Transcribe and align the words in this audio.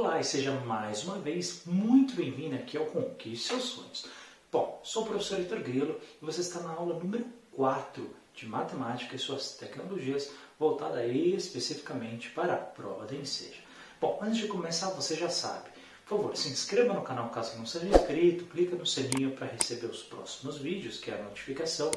Olá 0.00 0.18
e 0.18 0.24
seja 0.24 0.52
mais 0.52 1.04
uma 1.04 1.18
vez 1.18 1.60
muito 1.66 2.16
bem-vindo 2.16 2.56
aqui 2.56 2.78
ao 2.78 2.86
Conquiste 2.86 3.48
Seus 3.48 3.64
Sonhos. 3.64 4.06
Bom, 4.50 4.80
sou 4.82 5.02
o 5.02 5.06
professor 5.06 5.38
Heitor 5.38 5.60
Grilo 5.60 6.00
e 6.22 6.24
você 6.24 6.40
está 6.40 6.58
na 6.60 6.70
aula 6.70 6.98
número 6.98 7.26
4 7.52 8.08
de 8.34 8.46
Matemática 8.46 9.14
e 9.14 9.18
suas 9.18 9.56
tecnologias, 9.56 10.30
voltada 10.58 11.06
especificamente 11.06 12.30
para 12.30 12.54
a 12.54 12.56
prova 12.56 13.04
da 13.04 13.14
Enseja. 13.14 13.60
Bom, 14.00 14.18
antes 14.22 14.38
de 14.38 14.48
começar, 14.48 14.88
você 14.88 15.14
já 15.14 15.28
sabe, 15.28 15.68
por 16.10 16.16
favor, 16.16 16.36
se 16.36 16.48
inscreva 16.48 16.92
no 16.92 17.02
canal 17.02 17.28
caso 17.28 17.56
não 17.56 17.64
seja 17.64 17.86
inscrito, 17.86 18.44
clica 18.46 18.74
no 18.74 18.84
sininho 18.84 19.30
para 19.30 19.46
receber 19.46 19.86
os 19.86 20.02
próximos 20.02 20.58
vídeos, 20.58 20.98
que 20.98 21.08
é 21.08 21.14
a 21.14 21.22
notificação. 21.22 21.92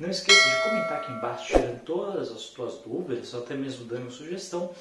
Não 0.00 0.10
esqueça 0.10 0.50
de 0.50 0.62
comentar 0.64 0.98
aqui 0.98 1.12
embaixo, 1.12 1.46
tirando 1.46 1.80
todas 1.84 2.32
as 2.32 2.40
suas 2.40 2.78
dúvidas, 2.78 3.32
ou 3.34 3.40
até 3.44 3.54
mesmo 3.54 3.84
dando 3.84 4.10
sugestão. 4.10 4.74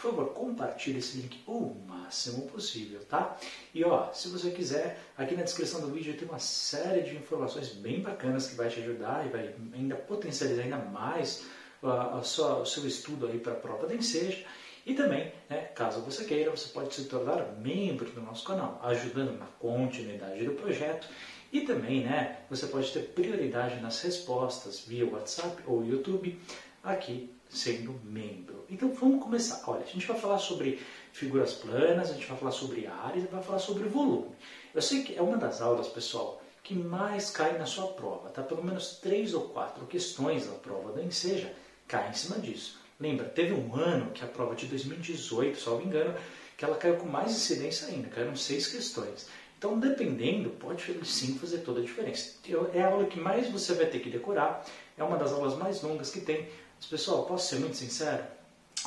Por 0.00 0.12
favor, 0.12 0.28
compartilhe 0.32 1.00
esse 1.00 1.18
link 1.18 1.42
o 1.44 1.74
máximo 1.88 2.42
possível, 2.42 3.00
tá? 3.08 3.36
E 3.74 3.84
ó, 3.84 4.12
se 4.12 4.28
você 4.28 4.52
quiser, 4.52 4.96
aqui 5.16 5.34
na 5.34 5.42
descrição 5.42 5.80
do 5.80 5.88
vídeo 5.88 6.16
tem 6.16 6.28
uma 6.28 6.38
série 6.38 7.02
de 7.02 7.16
informações 7.16 7.70
bem 7.70 8.00
bacanas 8.00 8.46
que 8.46 8.54
vai 8.54 8.68
te 8.68 8.78
ajudar 8.78 9.26
e 9.26 9.28
vai 9.28 9.56
ainda 9.74 9.96
potencializar 9.96 10.62
ainda 10.62 10.78
mais 10.78 11.44
uh, 11.82 12.22
sua, 12.22 12.60
o 12.60 12.64
seu 12.64 12.86
estudo 12.86 13.26
aí 13.26 13.40
para 13.40 13.54
a 13.54 13.56
prova 13.56 13.88
da 13.88 13.94
Enseja. 13.96 14.46
E 14.86 14.94
também, 14.94 15.32
né, 15.50 15.62
caso 15.74 16.00
você 16.02 16.24
queira, 16.24 16.52
você 16.52 16.68
pode 16.68 16.94
se 16.94 17.06
tornar 17.06 17.56
membro 17.58 18.08
do 18.08 18.20
nosso 18.20 18.46
canal, 18.46 18.80
ajudando 18.84 19.36
na 19.36 19.46
continuidade 19.58 20.44
do 20.44 20.52
projeto. 20.52 21.08
E 21.52 21.62
também, 21.62 22.04
né, 22.04 22.38
você 22.48 22.68
pode 22.68 22.92
ter 22.92 23.00
prioridade 23.00 23.80
nas 23.80 24.00
respostas 24.00 24.78
via 24.78 25.10
WhatsApp 25.10 25.60
ou 25.66 25.84
YouTube 25.84 26.40
aqui 26.84 27.36
sendo 27.48 27.98
membro. 28.04 28.64
Então 28.68 28.92
vamos 28.92 29.22
começar. 29.22 29.62
Olha, 29.66 29.82
a 29.82 29.86
gente 29.86 30.06
vai 30.06 30.18
falar 30.18 30.38
sobre 30.38 30.80
figuras 31.12 31.54
planas, 31.54 32.10
a 32.10 32.14
gente 32.14 32.26
vai 32.26 32.36
falar 32.36 32.52
sobre 32.52 32.86
áreas 32.86 33.28
vai 33.30 33.42
falar 33.42 33.58
sobre 33.58 33.88
volume. 33.88 34.34
Eu 34.74 34.82
sei 34.82 35.02
que 35.02 35.16
é 35.16 35.22
uma 35.22 35.36
das 35.36 35.60
aulas, 35.60 35.88
pessoal, 35.88 36.42
que 36.62 36.74
mais 36.74 37.30
cai 37.30 37.56
na 37.56 37.66
sua 37.66 37.88
prova, 37.88 38.28
tá? 38.28 38.42
Pelo 38.42 38.62
menos 38.62 38.98
três 39.00 39.32
ou 39.34 39.42
quatro 39.48 39.86
questões 39.86 40.46
da 40.46 40.52
prova 40.52 40.92
da 40.92 41.02
Enseja 41.02 41.52
caem 41.86 42.10
em 42.10 42.14
cima 42.14 42.38
disso. 42.38 42.78
Lembra, 43.00 43.26
teve 43.26 43.54
um 43.54 43.74
ano 43.74 44.10
que 44.10 44.24
a 44.24 44.28
prova 44.28 44.54
de 44.54 44.66
2018, 44.66 45.58
se 45.58 45.66
não 45.66 45.78
me 45.78 45.84
engano, 45.84 46.14
que 46.56 46.64
ela 46.64 46.76
caiu 46.76 46.96
com 46.96 47.06
mais 47.06 47.30
incidência 47.30 47.88
ainda, 47.88 48.08
caíram 48.08 48.34
seis 48.34 48.66
questões. 48.66 49.28
Então, 49.56 49.78
dependendo, 49.78 50.50
pode 50.50 50.84
sim 51.04 51.38
fazer 51.38 51.58
toda 51.58 51.80
a 51.80 51.82
diferença. 51.82 52.34
É 52.74 52.82
a 52.82 52.88
aula 52.88 53.06
que 53.06 53.18
mais 53.18 53.48
você 53.50 53.74
vai 53.74 53.86
ter 53.86 54.00
que 54.00 54.10
decorar, 54.10 54.64
é 54.96 55.02
uma 55.02 55.16
das 55.16 55.32
aulas 55.32 55.56
mais 55.56 55.82
longas 55.82 56.10
que 56.10 56.20
tem. 56.20 56.48
Mas, 56.78 56.86
pessoal, 56.86 57.24
posso 57.24 57.48
ser 57.48 57.60
muito 57.60 57.76
sincero? 57.76 58.24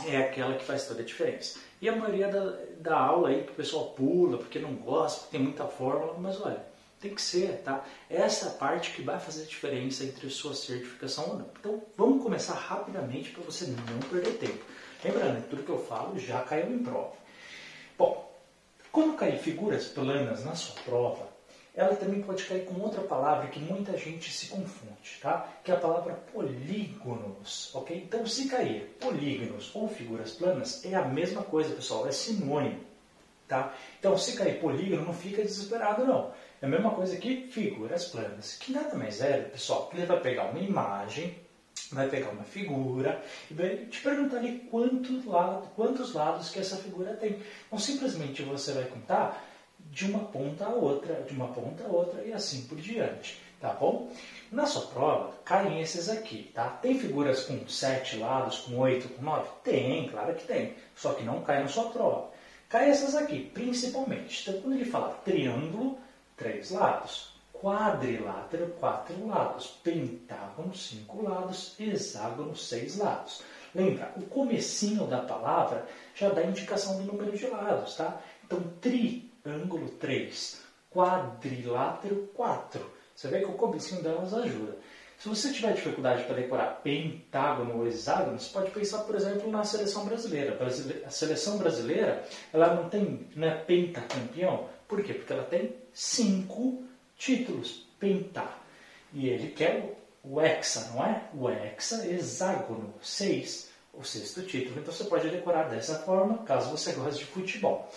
É 0.08 0.18
aquela 0.18 0.56
que 0.56 0.64
faz 0.64 0.88
toda 0.88 1.02
a 1.02 1.06
diferença. 1.06 1.60
E 1.82 1.90
a 1.90 1.96
maioria 1.96 2.30
da, 2.30 2.58
da 2.80 2.98
aula 2.98 3.30
aí 3.30 3.44
que 3.44 3.52
o 3.52 3.56
pessoal 3.56 3.92
pula 3.92 4.38
porque 4.38 4.60
não 4.60 4.74
gosta, 4.76 5.20
porque 5.22 5.38
tem 5.38 5.46
muita 5.46 5.66
fórmula, 5.66 6.16
mas 6.18 6.40
olha, 6.40 6.64
tem 7.02 7.14
que 7.14 7.22
ser, 7.22 7.62
tá? 7.64 7.84
Essa 8.10 8.48
é 8.48 8.52
parte 8.52 8.92
que 8.92 9.02
vai 9.02 9.20
fazer 9.20 9.44
a 9.44 9.48
diferença 9.48 10.04
entre 10.04 10.30
sua 10.30 10.54
certificação 10.54 11.30
ou 11.30 11.38
não. 11.40 11.50
Então, 11.60 11.82
vamos 11.98 12.24
começar 12.24 12.54
rapidamente 12.54 13.32
para 13.32 13.44
você 13.44 13.66
não 13.66 14.00
perder 14.10 14.38
tempo. 14.38 14.64
Lembrando, 15.04 15.50
tudo 15.50 15.64
que 15.64 15.72
eu 15.72 15.84
falo 15.84 16.18
já 16.20 16.42
caiu 16.44 16.72
em 16.72 16.80
prova. 16.80 17.14
Bom, 17.98 18.32
quando 18.92 19.18
cair 19.18 19.40
figuras 19.40 19.86
planas 19.88 20.46
na 20.46 20.54
sua 20.54 20.76
prova, 20.84 21.28
ela 21.74 21.96
também 21.96 22.22
pode 22.22 22.44
cair 22.44 22.66
com 22.66 22.80
outra 22.82 23.02
palavra 23.02 23.48
que 23.48 23.60
muita 23.60 23.98
gente 23.98 24.32
se 24.32 24.48
confunde, 24.48 25.20
tá? 25.22 25.48
Que 25.64 25.72
é 25.72 25.76
a 25.76 25.80
palavra 25.80 26.14
polígonos, 26.34 27.74
ok? 27.74 27.96
Então, 27.96 28.26
se 28.26 28.50
cair 28.50 28.98
polígonos 29.00 29.74
ou 29.74 29.88
figuras 29.88 30.32
planas, 30.32 30.84
é 30.84 30.96
a 30.96 31.06
mesma 31.06 31.44
coisa, 31.44 31.74
pessoal, 31.74 32.08
é 32.08 32.12
sinônimo, 32.12 32.82
tá? 33.48 33.74
Então, 34.00 34.18
se 34.18 34.34
cair 34.36 34.60
polígono, 34.60 35.06
não 35.06 35.14
fica 35.14 35.42
desesperado, 35.42 36.06
não. 36.06 36.32
É 36.62 36.66
a 36.66 36.70
mesma 36.70 36.92
coisa 36.92 37.16
que 37.16 37.48
figuras 37.48 38.06
planas, 38.06 38.56
que 38.56 38.74
nada 38.74 38.96
mais 38.96 39.22
é, 39.22 39.40
pessoal, 39.40 39.88
que 39.88 39.98
ele 39.98 40.06
vai 40.06 40.20
pegar 40.20 40.52
uma 40.52 40.60
imagem, 40.60 41.40
vai 41.90 42.10
pegar 42.10 42.32
uma 42.32 42.44
figura 42.44 43.24
e 43.50 43.54
vai 43.54 43.78
te 43.86 44.02
perguntar 44.02 44.38
ali 44.38 44.60
quantos 44.70 45.26
lados, 45.26 45.70
quantos 45.76 46.14
lados 46.14 46.50
que 46.50 46.60
essa 46.60 46.76
figura 46.76 47.14
tem. 47.14 47.40
Então, 47.68 47.80
simplesmente 47.80 48.44
você 48.44 48.74
vai 48.74 48.86
contar 48.86 49.51
de 49.92 50.10
uma 50.10 50.20
ponta 50.20 50.66
a 50.66 50.70
outra, 50.70 51.22
de 51.22 51.34
uma 51.34 51.50
ponta 51.50 51.84
a 51.84 51.88
outra 51.88 52.24
e 52.24 52.32
assim 52.32 52.64
por 52.64 52.78
diante, 52.80 53.40
tá 53.60 53.74
bom? 53.74 54.10
Na 54.50 54.66
sua 54.66 54.88
prova, 54.88 55.34
caem 55.44 55.82
esses 55.82 56.10
aqui, 56.10 56.50
tá? 56.54 56.70
Tem 56.70 56.98
figuras 56.98 57.44
com 57.44 57.68
sete 57.68 58.16
lados, 58.16 58.60
com 58.60 58.78
oito, 58.80 59.10
com 59.10 59.22
nove? 59.22 59.50
Tem, 59.64 60.08
claro 60.08 60.34
que 60.34 60.46
tem, 60.46 60.76
só 60.96 61.14
que 61.14 61.24
não 61.24 61.42
cai 61.42 61.62
na 61.62 61.68
sua 61.68 61.90
prova. 61.90 62.32
Cai 62.70 62.90
essas 62.90 63.16
aqui, 63.16 63.52
principalmente. 63.54 64.42
Então, 64.42 64.62
quando 64.62 64.76
ele 64.76 64.86
fala 64.86 65.20
triângulo, 65.26 66.00
três 66.38 66.72
lados. 66.72 67.34
Quadrilátero, 67.52 68.68
quatro 68.80 69.28
lados. 69.28 69.68
Pentágono, 69.84 70.74
cinco 70.74 71.22
lados. 71.22 71.76
Hexágono, 71.78 72.56
seis 72.56 72.98
lados. 72.98 73.44
Lembra, 73.76 74.14
o 74.16 74.22
comecinho 74.22 75.06
da 75.06 75.20
palavra 75.20 75.86
já 76.16 76.30
dá 76.30 76.44
indicação 76.44 76.98
do 76.98 77.12
número 77.12 77.38
de 77.38 77.46
lados, 77.48 77.96
tá? 77.98 78.22
Então, 78.46 78.62
triângulo, 79.44 79.90
três. 79.90 80.62
Quadrilátero, 80.90 82.30
quatro. 82.34 82.92
Você 83.16 83.28
vê 83.28 83.40
que 83.40 83.46
o 83.46 83.54
comecinho 83.54 84.02
delas 84.02 84.34
ajuda. 84.34 84.78
Se 85.18 85.30
você 85.30 85.54
tiver 85.54 85.74
dificuldade 85.74 86.24
para 86.24 86.36
decorar 86.36 86.82
pentágono 86.82 87.78
ou 87.78 87.88
hexágono, 87.88 88.40
você 88.40 88.50
pode 88.50 88.72
pensar, 88.72 89.04
por 89.04 89.16
exemplo, 89.16 89.52
na 89.52 89.64
seleção 89.64 90.04
brasileira. 90.04 90.58
A 91.06 91.10
seleção 91.12 91.60
brasileira, 91.60 92.26
ela 92.52 92.74
não 92.74 92.90
tem 92.90 93.28
não 93.36 93.48
é 93.48 93.56
pentacampeão. 93.56 94.68
Por 94.88 95.04
quê? 95.04 95.14
Porque 95.14 95.32
ela 95.32 95.44
tem 95.44 95.76
cinco 95.94 96.84
títulos, 97.16 97.88
pentá. 98.00 98.58
E 99.14 99.30
ele 99.30 99.50
quer 99.50 99.96
o 100.24 100.42
hexa, 100.42 100.92
não 100.94 101.06
é? 101.06 101.24
O 101.36 101.48
hexa, 101.50 102.08
hexágono, 102.08 102.92
seis, 103.00 103.70
o 103.94 104.04
sexto 104.04 104.42
título. 104.42 104.80
Então 104.80 104.92
você 104.92 105.04
pode 105.04 105.30
decorar 105.30 105.70
dessa 105.70 106.00
forma, 106.00 106.40
caso 106.40 106.76
você 106.76 106.94
goste 106.94 107.20
de 107.20 107.26
futebol. 107.26 107.92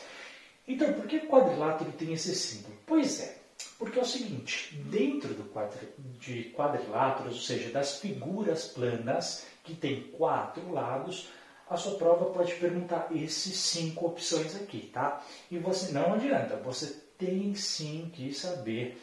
Então, 0.67 0.93
por 0.95 1.07
que 1.07 1.17
o 1.17 1.29
quadrilátero 1.29 1.93
tem 1.93 2.13
esse 2.13 2.35
símbolo? 2.35 2.75
Pois 2.87 3.21
é, 3.21 3.37
porque 3.79 3.99
é 3.99 4.03
o 4.03 4.07
seguinte, 4.07 4.75
dentro 4.87 5.35
do 5.35 5.45
quadri, 5.45 5.89
de 6.19 6.45
quadriláteros, 6.57 7.35
ou 7.35 7.41
seja, 7.41 7.71
das 7.71 7.99
figuras 7.99 8.69
planas, 8.69 9.45
que 9.63 9.75
tem 9.75 10.03
quatro 10.13 10.73
lados, 10.73 11.29
a 11.69 11.77
sua 11.77 11.97
prova 11.97 12.27
pode 12.27 12.55
perguntar 12.55 13.09
esses 13.11 13.57
cinco 13.59 14.07
opções 14.07 14.55
aqui, 14.55 14.91
tá? 14.93 15.23
E 15.51 15.59
você 15.59 15.93
não 15.93 16.15
adianta, 16.15 16.57
você 16.57 17.03
tem 17.19 17.55
sim 17.55 18.11
que 18.13 18.33
saber, 18.33 19.01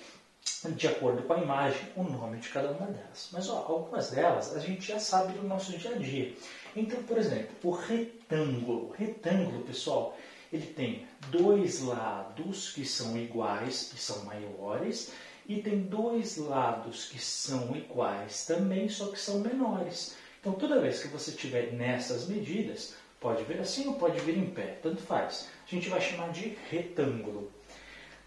de 0.76 0.88
acordo 0.88 1.24
com 1.24 1.34
a 1.34 1.42
imagem, 1.42 1.90
o 1.96 2.04
nome 2.04 2.38
de 2.38 2.50
cada 2.50 2.72
uma 2.72 2.86
delas. 2.88 3.30
Mas 3.32 3.50
ó, 3.50 3.66
algumas 3.68 4.12
delas 4.12 4.56
a 4.56 4.60
gente 4.60 4.88
já 4.88 5.00
sabe 5.00 5.34
do 5.34 5.48
nosso 5.48 5.78
dia 5.78 5.92
a 5.92 5.98
dia. 5.98 6.34
Então, 6.76 7.02
por 7.04 7.18
exemplo, 7.18 7.56
o 7.64 7.72
retângulo. 7.72 8.92
Retângulo, 8.98 9.64
pessoal, 9.64 10.16
ele 10.52 10.68
tem 10.68 11.08
dois 11.30 11.82
lados 11.82 12.72
que 12.72 12.86
são 12.86 13.18
iguais, 13.18 13.90
que 13.92 14.00
são 14.00 14.26
maiores, 14.26 15.12
e 15.48 15.62
tem 15.62 15.80
dois 15.80 16.38
lados 16.38 17.06
que 17.06 17.20
são 17.20 17.76
iguais 17.76 18.46
também, 18.46 18.90
só 18.90 19.08
que 19.08 19.20
são 19.20 19.40
menores. 19.40 20.16
Então, 20.40 20.54
toda 20.54 20.82
vez 20.82 21.02
que 21.02 21.08
você 21.08 21.32
tiver 21.32 21.72
nessas 21.74 22.28
medidas, 22.28 22.96
pode 23.20 23.44
vir 23.44 23.60
assim 23.60 23.88
ou 23.88 23.96
pode 23.96 24.20
vir 24.22 24.38
em 24.38 24.50
pé, 24.50 24.80
tanto 24.82 25.02
faz. 25.02 25.48
A 25.66 25.70
gente 25.70 25.88
vai 25.88 26.02
chamar 26.02 26.32
de 26.32 26.58
retângulo. 26.70 27.52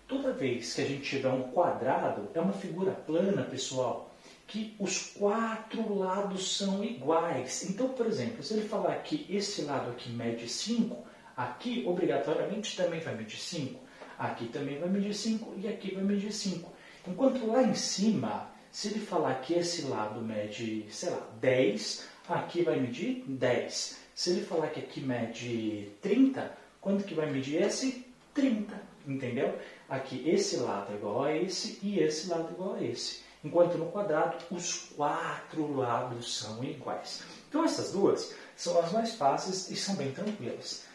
Toda 0.06 0.32
vez 0.32 0.74
que 0.74 0.82
a 0.82 0.86
gente 0.86 1.02
tiver 1.02 1.30
um 1.30 1.50
quadrado, 1.50 2.28
é 2.34 2.40
uma 2.40 2.52
figura 2.52 2.92
plana, 2.92 3.42
pessoal, 3.42 4.14
que 4.46 4.76
os 4.78 5.12
quatro 5.18 5.98
lados 5.98 6.56
são 6.56 6.84
iguais. 6.84 7.68
Então, 7.68 7.88
por 7.88 8.06
exemplo, 8.06 8.42
se 8.42 8.54
ele 8.54 8.68
falar 8.68 8.96
que 9.02 9.26
esse 9.28 9.62
lado 9.62 9.90
aqui 9.90 10.10
mede 10.10 10.48
5, 10.48 11.13
aqui 11.36 11.84
obrigatoriamente 11.86 12.76
também 12.76 13.00
vai 13.00 13.14
medir 13.14 13.38
5, 13.38 13.80
aqui 14.18 14.46
também 14.48 14.78
vai 14.78 14.88
medir 14.88 15.14
5 15.14 15.54
e 15.58 15.68
aqui 15.68 15.94
vai 15.94 16.04
medir 16.04 16.32
5. 16.32 16.72
Enquanto 17.06 17.46
lá 17.46 17.62
em 17.62 17.74
cima, 17.74 18.50
se 18.70 18.88
ele 18.88 19.00
falar 19.00 19.34
que 19.36 19.54
esse 19.54 19.82
lado 19.82 20.20
mede, 20.20 20.86
sei 20.90 21.10
lá, 21.10 21.28
10, 21.40 22.08
aqui 22.28 22.62
vai 22.62 22.80
medir 22.80 23.24
10. 23.26 23.98
Se 24.14 24.30
ele 24.30 24.44
falar 24.44 24.68
que 24.68 24.80
aqui 24.80 25.00
mede 25.00 25.90
30, 26.00 26.56
quanto 26.80 27.04
que 27.04 27.14
vai 27.14 27.30
medir 27.30 27.62
esse? 27.62 28.06
30. 28.32 28.94
Entendeu? 29.06 29.58
Aqui 29.88 30.28
esse 30.28 30.56
lado 30.56 30.92
é 30.92 30.96
igual 30.96 31.24
a 31.24 31.36
esse 31.36 31.78
e 31.82 32.00
esse 32.00 32.28
lado 32.28 32.48
é 32.48 32.52
igual 32.52 32.74
a 32.74 32.82
esse. 32.82 33.22
Enquanto 33.44 33.76
no 33.76 33.90
quadrado 33.92 34.38
os 34.50 34.90
quatro 34.96 35.76
lados 35.76 36.38
são 36.38 36.64
iguais. 36.64 37.22
Então 37.48 37.64
essas 37.64 37.92
duas 37.92 38.34
são 38.56 38.80
as 38.80 38.92
mais 38.92 39.14
fáceis 39.14 39.70
e 39.70 39.76
são 39.76 39.94
bem 39.96 40.10
tranquilas. 40.12 40.86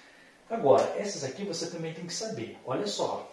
Agora, 0.50 0.96
essas 0.98 1.24
aqui 1.24 1.44
você 1.44 1.68
também 1.68 1.94
tem 1.94 2.06
que 2.06 2.14
saber. 2.14 2.58
Olha 2.66 2.88
só, 2.88 3.32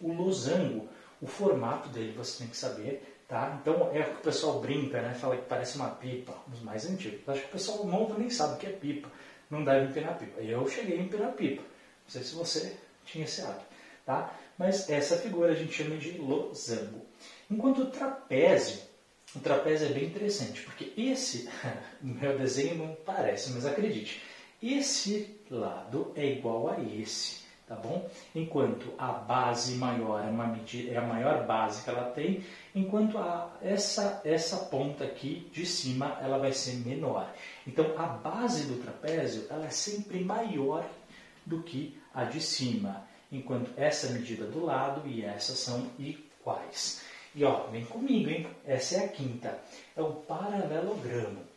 o 0.00 0.12
losango, 0.12 0.88
o 1.20 1.26
formato 1.26 1.88
dele 1.88 2.12
você 2.12 2.38
tem 2.38 2.48
que 2.48 2.56
saber. 2.56 3.14
Tá? 3.26 3.58
Então 3.60 3.90
é 3.94 4.00
o 4.00 4.04
que 4.04 4.20
o 4.20 4.24
pessoal 4.24 4.60
brinca, 4.60 5.00
né? 5.00 5.14
fala 5.14 5.36
que 5.38 5.48
parece 5.48 5.76
uma 5.76 5.88
pipa, 5.88 6.34
os 6.52 6.60
mais 6.60 6.84
antigos. 6.84 7.26
Acho 7.26 7.40
que 7.40 7.48
o 7.48 7.52
pessoal 7.52 7.84
novo 7.86 8.18
nem 8.18 8.28
sabe 8.28 8.54
o 8.54 8.58
que 8.58 8.66
é 8.66 8.70
pipa, 8.70 9.10
não 9.50 9.64
deve 9.64 9.86
empinar 9.86 10.18
pipa. 10.18 10.40
Eu 10.42 10.68
cheguei 10.68 10.98
a 10.98 11.02
empinar 11.02 11.32
pipa. 11.32 11.62
Não 11.62 12.10
sei 12.10 12.22
se 12.22 12.34
você 12.34 12.76
tinha 13.06 13.24
esse 13.24 13.40
hábito, 13.40 13.64
tá? 14.04 14.34
Mas 14.58 14.90
essa 14.90 15.16
figura 15.16 15.52
a 15.52 15.54
gente 15.54 15.72
chama 15.72 15.96
de 15.96 16.18
losango. 16.18 17.00
Enquanto 17.50 17.82
o 17.82 17.90
trapézio, 17.90 18.82
o 19.34 19.40
trapézio 19.40 19.88
é 19.88 19.92
bem 19.92 20.04
interessante, 20.04 20.62
porque 20.62 20.92
esse, 20.96 21.48
no 22.02 22.14
meu 22.20 22.38
desenho 22.38 22.76
não 22.76 22.94
parece, 23.06 23.50
mas 23.52 23.64
acredite, 23.64 24.22
esse 24.72 25.36
lado 25.50 26.12
é 26.16 26.24
igual 26.24 26.70
a 26.70 26.80
esse, 26.80 27.42
tá 27.66 27.74
bom? 27.74 28.08
Enquanto 28.34 28.94
a 28.98 29.12
base 29.12 29.74
maior 29.74 30.24
é, 30.24 30.30
uma 30.30 30.46
medida, 30.46 30.92
é 30.92 30.96
a 30.96 31.02
maior 31.02 31.46
base 31.46 31.82
que 31.82 31.90
ela 31.90 32.10
tem, 32.10 32.44
enquanto 32.74 33.18
a, 33.18 33.52
essa, 33.60 34.20
essa 34.24 34.56
ponta 34.66 35.04
aqui 35.04 35.50
de 35.52 35.66
cima 35.66 36.18
ela 36.20 36.38
vai 36.38 36.52
ser 36.52 36.76
menor. 36.76 37.32
Então 37.66 37.94
a 37.98 38.06
base 38.06 38.66
do 38.66 38.82
trapézio 38.82 39.46
ela 39.50 39.66
é 39.66 39.70
sempre 39.70 40.24
maior 40.24 40.84
do 41.44 41.62
que 41.62 41.98
a 42.14 42.24
de 42.24 42.40
cima, 42.40 43.06
enquanto 43.30 43.70
essa 43.76 44.12
medida 44.12 44.46
do 44.46 44.64
lado 44.64 45.06
e 45.06 45.24
essa 45.24 45.54
são 45.54 45.90
iguais. 45.98 47.02
E 47.34 47.44
ó, 47.44 47.66
vem 47.66 47.84
comigo, 47.84 48.30
hein? 48.30 48.46
Essa 48.64 48.96
é 48.96 49.04
a 49.06 49.08
quinta. 49.08 49.58
É 49.96 50.00
o 50.00 50.12
paralelogramo. 50.12 51.53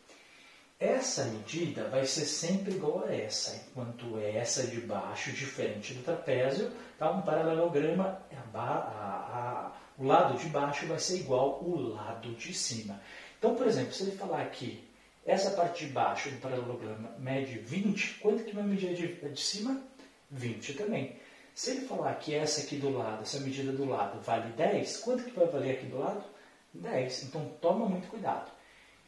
Essa 0.79 1.25
medida 1.25 1.89
vai 1.89 2.05
ser 2.05 2.25
sempre 2.25 2.75
igual 2.75 3.03
a 3.03 3.11
essa, 3.11 3.55
enquanto 3.55 4.19
essa 4.19 4.67
de 4.67 4.79
baixo, 4.81 5.31
diferente 5.31 5.95
do 5.95 6.03
trapézio, 6.03 6.71
tá? 6.99 7.09
um 7.09 7.23
paralelograma, 7.23 8.21
a, 8.53 8.59
a, 8.59 8.59
a, 8.59 9.71
o 9.97 10.05
lado 10.05 10.37
de 10.37 10.47
baixo 10.49 10.85
vai 10.85 10.99
ser 10.99 11.17
igual 11.17 11.55
ao 11.63 11.75
lado 11.77 12.31
de 12.35 12.53
cima. 12.53 13.01
Então, 13.39 13.55
por 13.55 13.65
exemplo, 13.65 13.91
se 13.91 14.03
ele 14.03 14.17
falar 14.17 14.43
aqui, 14.43 14.87
essa 15.25 15.49
parte 15.51 15.87
de 15.87 15.91
baixo 15.91 16.29
do 16.29 16.39
paralelograma 16.39 17.09
mede 17.17 17.57
20, 17.57 18.19
quanto 18.19 18.43
que 18.43 18.53
vai 18.53 18.63
medir 18.63 18.93
de, 18.93 19.15
de 19.15 19.41
cima? 19.41 19.81
20 20.29 20.73
também. 20.73 21.15
Se 21.55 21.71
ele 21.71 21.87
falar 21.87 22.13
que 22.19 22.35
essa 22.35 22.61
aqui 22.61 22.75
do 22.75 22.95
lado, 22.95 23.23
essa 23.23 23.39
medida 23.39 23.71
do 23.71 23.85
lado 23.85 24.21
vale 24.21 24.53
10, 24.53 24.97
quanto 24.97 25.23
que 25.23 25.31
vai 25.31 25.47
valer 25.47 25.71
aqui 25.71 25.87
do 25.87 25.97
lado? 25.97 26.23
10. 26.71 27.23
Então 27.23 27.51
toma 27.59 27.89
muito 27.89 28.07
cuidado. 28.09 28.51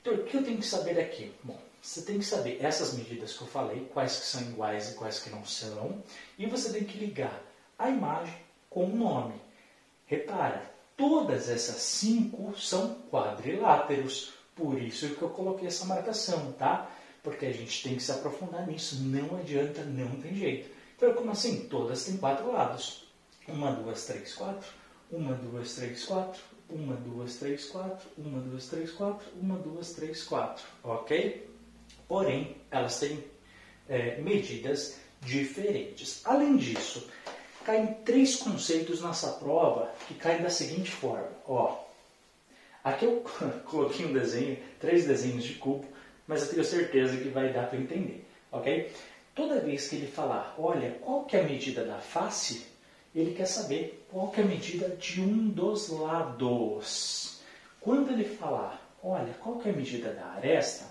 Então 0.02 0.14
o 0.14 0.24
que 0.24 0.38
eu 0.38 0.44
tenho 0.44 0.58
que 0.58 0.66
saber 0.66 1.00
aqui? 1.00 1.32
Bom, 1.44 1.60
você 1.82 2.02
tem 2.02 2.20
que 2.20 2.26
saber 2.26 2.58
essas 2.62 2.94
medidas 2.94 3.34
que 3.34 3.42
eu 3.42 3.48
falei, 3.48 3.90
quais 3.94 4.20
que 4.20 4.26
são 4.26 4.42
iguais 4.42 4.92
e 4.92 4.96
quais 4.96 5.20
que 5.20 5.30
não 5.30 5.46
são, 5.46 6.04
e 6.38 6.46
você 6.46 6.72
tem 6.72 6.84
que 6.84 6.98
ligar 6.98 7.42
a 7.78 7.90
imagem 7.90 8.36
com 8.70 8.86
o 8.86 8.96
nome. 8.96 9.36
Repara, 10.06 10.70
todas 10.98 11.50
essas 11.50 11.78
cinco 11.78 12.58
são 12.58 12.96
quadriláteros, 13.10 14.34
por 14.56 14.82
isso 14.82 15.16
que 15.16 15.22
eu 15.22 15.30
coloquei 15.30 15.68
essa 15.68 15.86
marcação, 15.86 16.52
tá? 16.54 16.90
Porque 17.24 17.46
a 17.46 17.54
gente 17.54 17.84
tem 17.84 17.96
que 17.96 18.04
se 18.04 18.12
aprofundar 18.12 18.68
nisso, 18.68 19.02
não 19.04 19.38
adianta, 19.38 19.84
não 19.84 20.20
tem 20.22 20.36
jeito. 20.36 20.70
Então, 20.96 21.14
como 21.14 21.32
assim? 21.32 21.68
Todas 21.70 22.04
têm 22.04 22.18
quatro 22.18 22.52
lados. 22.52 23.08
Uma, 23.48 23.72
duas, 23.72 24.06
três, 24.06 24.34
quatro. 24.34 24.68
Uma, 25.10 25.34
duas, 25.34 25.74
três, 25.76 26.06
quatro. 26.06 26.42
Uma, 26.70 26.96
duas, 26.96 27.36
três, 27.36 27.66
quatro. 27.66 28.08
Uma, 28.18 28.40
duas, 28.40 28.68
três, 28.68 28.92
quatro. 28.92 29.28
Uma, 29.42 29.58
duas, 29.58 29.94
três, 29.94 30.24
quatro. 30.24 30.64
Ok? 30.84 31.50
Porém, 32.08 32.56
elas 32.70 33.00
têm 33.00 33.24
é, 33.88 34.22
medidas 34.22 35.00
diferentes. 35.22 36.22
Além 36.26 36.58
disso, 36.58 37.10
caem 37.66 37.94
três 38.06 38.36
conceitos 38.36 39.02
nessa 39.02 39.34
prova 39.34 39.92
que 40.08 40.14
caem 40.14 40.42
da 40.42 40.50
seguinte 40.50 40.92
forma. 40.92 41.30
Ó, 41.48 41.84
aqui 42.84 43.06
eu 43.06 43.24
coloquei 43.66 44.06
um 44.06 44.14
desenho, 44.14 44.58
três 44.80 45.06
desenhos 45.06 45.44
de 45.44 45.56
cubo, 45.56 45.86
mas 46.28 46.44
eu 46.44 46.50
tenho 46.50 46.64
certeza 46.64 47.18
que 47.18 47.30
vai 47.30 47.52
dar 47.52 47.68
para 47.68 47.80
entender. 47.80 48.26
Ok? 48.52 48.92
Toda 49.36 49.62
vez 49.62 49.88
que 49.88 49.96
ele 49.96 50.08
falar, 50.08 50.56
olha, 50.58 50.92
qual 51.02 51.26
que 51.26 51.38
é 51.38 51.42
a 51.42 51.44
medida 51.44 51.86
da 51.86 52.00
face, 52.00 52.66
ele 53.14 53.34
quer 53.34 53.46
saber 53.46 54.06
qual 54.12 54.30
que 54.30 54.42
é 54.42 54.44
a 54.44 54.48
medida 54.48 54.90
de 54.90 55.22
um 55.22 55.50
dos 55.50 55.90
lados. 55.90 57.40
Quando 57.82 58.12
ele 58.12 58.24
falar, 58.24 58.80
olha, 59.04 59.34
qual 59.42 59.58
que 59.58 59.70
é 59.70 59.72
a 59.72 59.76
medida 59.76 60.14
da 60.14 60.26
aresta, 60.34 60.86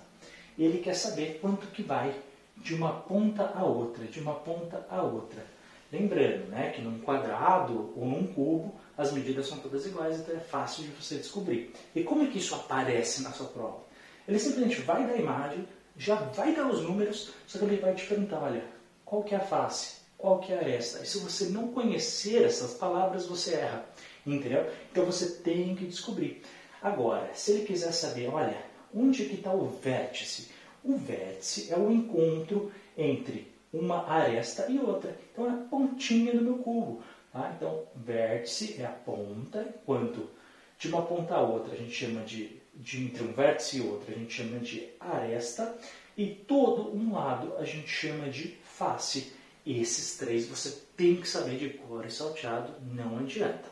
ele 0.59 0.79
quer 0.79 0.95
saber 0.95 1.39
quanto 1.41 1.67
que 1.69 1.83
vai 1.83 2.15
de 2.57 2.75
uma 2.75 2.93
ponta 2.93 3.53
a 3.55 3.65
outra, 3.65 4.05
de 4.05 4.21
uma 4.21 4.35
ponta 4.35 4.85
a 4.91 5.03
outra. 5.03 5.45
Lembrando 5.91 6.49
né, 6.51 6.71
que 6.71 6.83
num 6.83 6.99
quadrado 7.01 7.93
ou 7.97 8.05
num 8.05 8.27
cubo 8.27 8.75
as 8.97 9.13
medidas 9.13 9.47
são 9.47 9.59
todas 9.59 9.87
iguais, 9.87 10.19
então 10.19 10.37
é 10.37 10.41
fácil 10.41 10.85
de 10.85 10.91
você 10.91 11.17
descobrir. 11.17 11.73
E 11.95 12.03
como 12.03 12.25
é 12.25 12.27
que 12.27 12.39
isso 12.39 12.55
aparece 12.55 13.23
na 13.23 13.31
sua 13.31 13.47
prova? 13.47 13.79
Ele 14.27 14.39
simplesmente 14.39 14.81
vai 14.83 15.07
da 15.07 15.17
imagem, 15.17 15.67
já 15.97 16.17
vai 16.17 16.55
dar 16.55 16.67
os 16.67 16.83
números, 16.83 17.31
só 17.47 17.59
que 17.59 17.65
ele 17.65 17.77
vai 17.81 17.95
te 17.95 18.07
perguntar, 18.07 18.43
olha, 18.43 18.65
qual 19.05 19.23
que 19.23 19.35
é 19.35 19.39
a 19.39 19.41
face? 19.41 19.98
Qual 20.19 20.41
que 20.41 20.53
é 20.53 20.57
a 20.57 20.61
aresta? 20.61 21.03
E 21.03 21.07
se 21.07 21.19
você 21.19 21.47
não 21.47 21.69
conhecer 21.69 22.45
essas 22.45 22.75
palavras, 22.75 23.27
você 23.27 23.55
erra. 23.55 23.87
Entendeu? 24.27 24.69
Então 24.91 25.07
você 25.07 25.31
tem 25.43 25.75
que 25.75 25.87
descobrir. 25.87 26.43
Agora, 26.83 27.31
se 27.35 27.53
ele 27.53 27.65
quiser 27.65 27.93
saber, 27.93 28.29
olha, 28.29 28.57
onde 28.95 29.25
que 29.25 29.37
está 29.37 29.53
o 29.53 29.69
vértice? 29.69 30.51
O 30.85 30.97
vértice 30.97 31.73
é 31.73 31.77
o 31.77 31.91
encontro 31.91 32.71
entre 32.97 33.51
uma 33.73 34.07
aresta 34.07 34.67
e 34.69 34.79
outra. 34.79 35.17
Então 35.33 35.47
é 35.47 35.51
a 35.51 35.67
pontinha 35.71 36.35
do 36.35 36.43
meu 36.43 36.59
cubo. 36.59 37.03
Tá? 37.33 37.53
Então, 37.57 37.85
vértice 37.95 38.77
é 38.81 38.85
a 38.85 38.91
ponta, 38.91 39.63
enquanto 39.63 40.29
de 40.79 40.89
uma 40.89 41.03
ponta 41.03 41.35
a 41.35 41.41
outra 41.41 41.75
a 41.75 41.77
gente 41.77 41.93
chama 41.93 42.23
de 42.23 42.59
de 42.79 43.05
entre 43.05 43.25
um 43.25 43.33
vértice 43.33 43.79
e 43.79 43.81
outro 43.81 44.15
a 44.15 44.17
gente 44.17 44.33
chama 44.33 44.61
de 44.61 44.89
aresta 45.01 45.77
e 46.17 46.27
todo 46.27 46.97
um 46.97 47.13
lado 47.13 47.57
a 47.59 47.65
gente 47.65 47.89
chama 47.89 48.29
de 48.29 48.57
face. 48.63 49.33
Esses 49.69 50.17
três 50.17 50.47
você 50.47 50.71
tem 50.97 51.17
que 51.17 51.29
saber 51.29 51.59
de 51.59 51.69
cor 51.69 52.03
e 52.07 52.11
salteado, 52.11 52.73
não 52.81 53.19
adianta. 53.19 53.69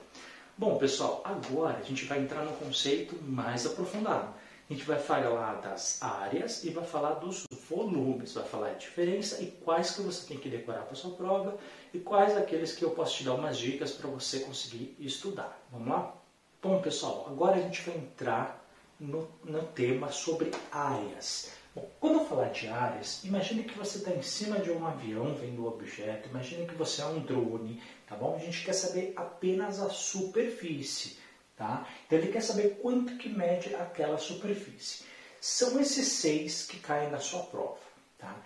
Bom, 0.55 0.77
pessoal, 0.77 1.23
agora 1.25 1.79
a 1.79 1.83
gente 1.83 2.05
vai 2.05 2.21
entrar 2.21 2.45
no 2.45 2.53
conceito 2.53 3.17
mais 3.23 3.65
aprofundado. 3.65 4.35
A 4.69 4.73
gente 4.75 4.85
vai 4.85 4.99
falar 4.99 5.55
das 5.63 6.03
áreas 6.03 6.65
e 6.65 6.69
vai 6.69 6.85
falar 6.85 7.15
dos 7.15 7.45
volumes, 7.67 8.35
vai 8.35 8.45
falar 8.45 8.73
a 8.73 8.75
diferença 8.75 9.43
e 9.43 9.47
quais 9.47 9.93
que 9.93 10.03
você 10.03 10.27
tem 10.27 10.37
que 10.37 10.51
decorar 10.51 10.83
para 10.83 10.95
sua 10.95 11.13
prova 11.13 11.57
e 11.95 11.99
quais 11.99 12.37
aqueles 12.37 12.75
que 12.75 12.85
eu 12.85 12.91
posso 12.91 13.17
te 13.17 13.25
dar 13.25 13.33
umas 13.33 13.57
dicas 13.57 13.93
para 13.93 14.11
você 14.11 14.41
conseguir 14.41 14.95
estudar. 14.99 15.59
Vamos 15.73 15.89
lá? 15.89 16.15
Bom, 16.63 16.83
pessoal, 16.83 17.25
agora 17.27 17.57
a 17.57 17.61
gente 17.63 17.81
vai 17.89 17.97
entrar 17.97 18.63
no, 19.01 19.27
no 19.43 19.63
tema 19.63 20.13
sobre 20.13 20.51
áreas. 20.71 21.53
Bom, 21.77 21.91
quando 22.01 22.21
eu 22.21 22.25
falar 22.25 22.49
de 22.49 22.69
áreas, 22.69 23.23
imagine 23.23 23.63
que 23.63 23.77
você 23.77 23.99
está 23.99 24.11
em 24.11 24.23
cima 24.23 24.59
de 24.61 24.71
um 24.71 24.87
avião 24.87 25.35
vendo 25.35 25.63
o 25.63 25.69
objeto, 25.69 26.31
imagine 26.31 26.67
que 26.67 26.75
você 26.75 27.03
é 27.03 27.05
um 27.05 27.21
drone, 27.21 27.83
tá 28.09 28.17
bom? 28.17 28.35
A 28.35 28.39
gente 28.39 28.65
quer 28.65 28.73
saber 28.73 29.13
apenas 29.15 29.79
a 29.79 29.91
superfície, 29.91 31.19
tá? 31.55 31.87
Então 32.07 32.19
ele 32.19 32.33
quer 32.33 32.41
saber 32.41 32.79
quanto 32.81 33.19
que 33.19 33.29
mede 33.29 33.75
aquela 33.75 34.17
superfície. 34.17 35.05
São 35.39 35.79
esses 35.79 36.09
seis 36.09 36.67
que 36.67 36.81
caem 36.81 37.11
na 37.11 37.19
sua 37.19 37.43
prova, 37.43 37.77
tá? 38.17 38.43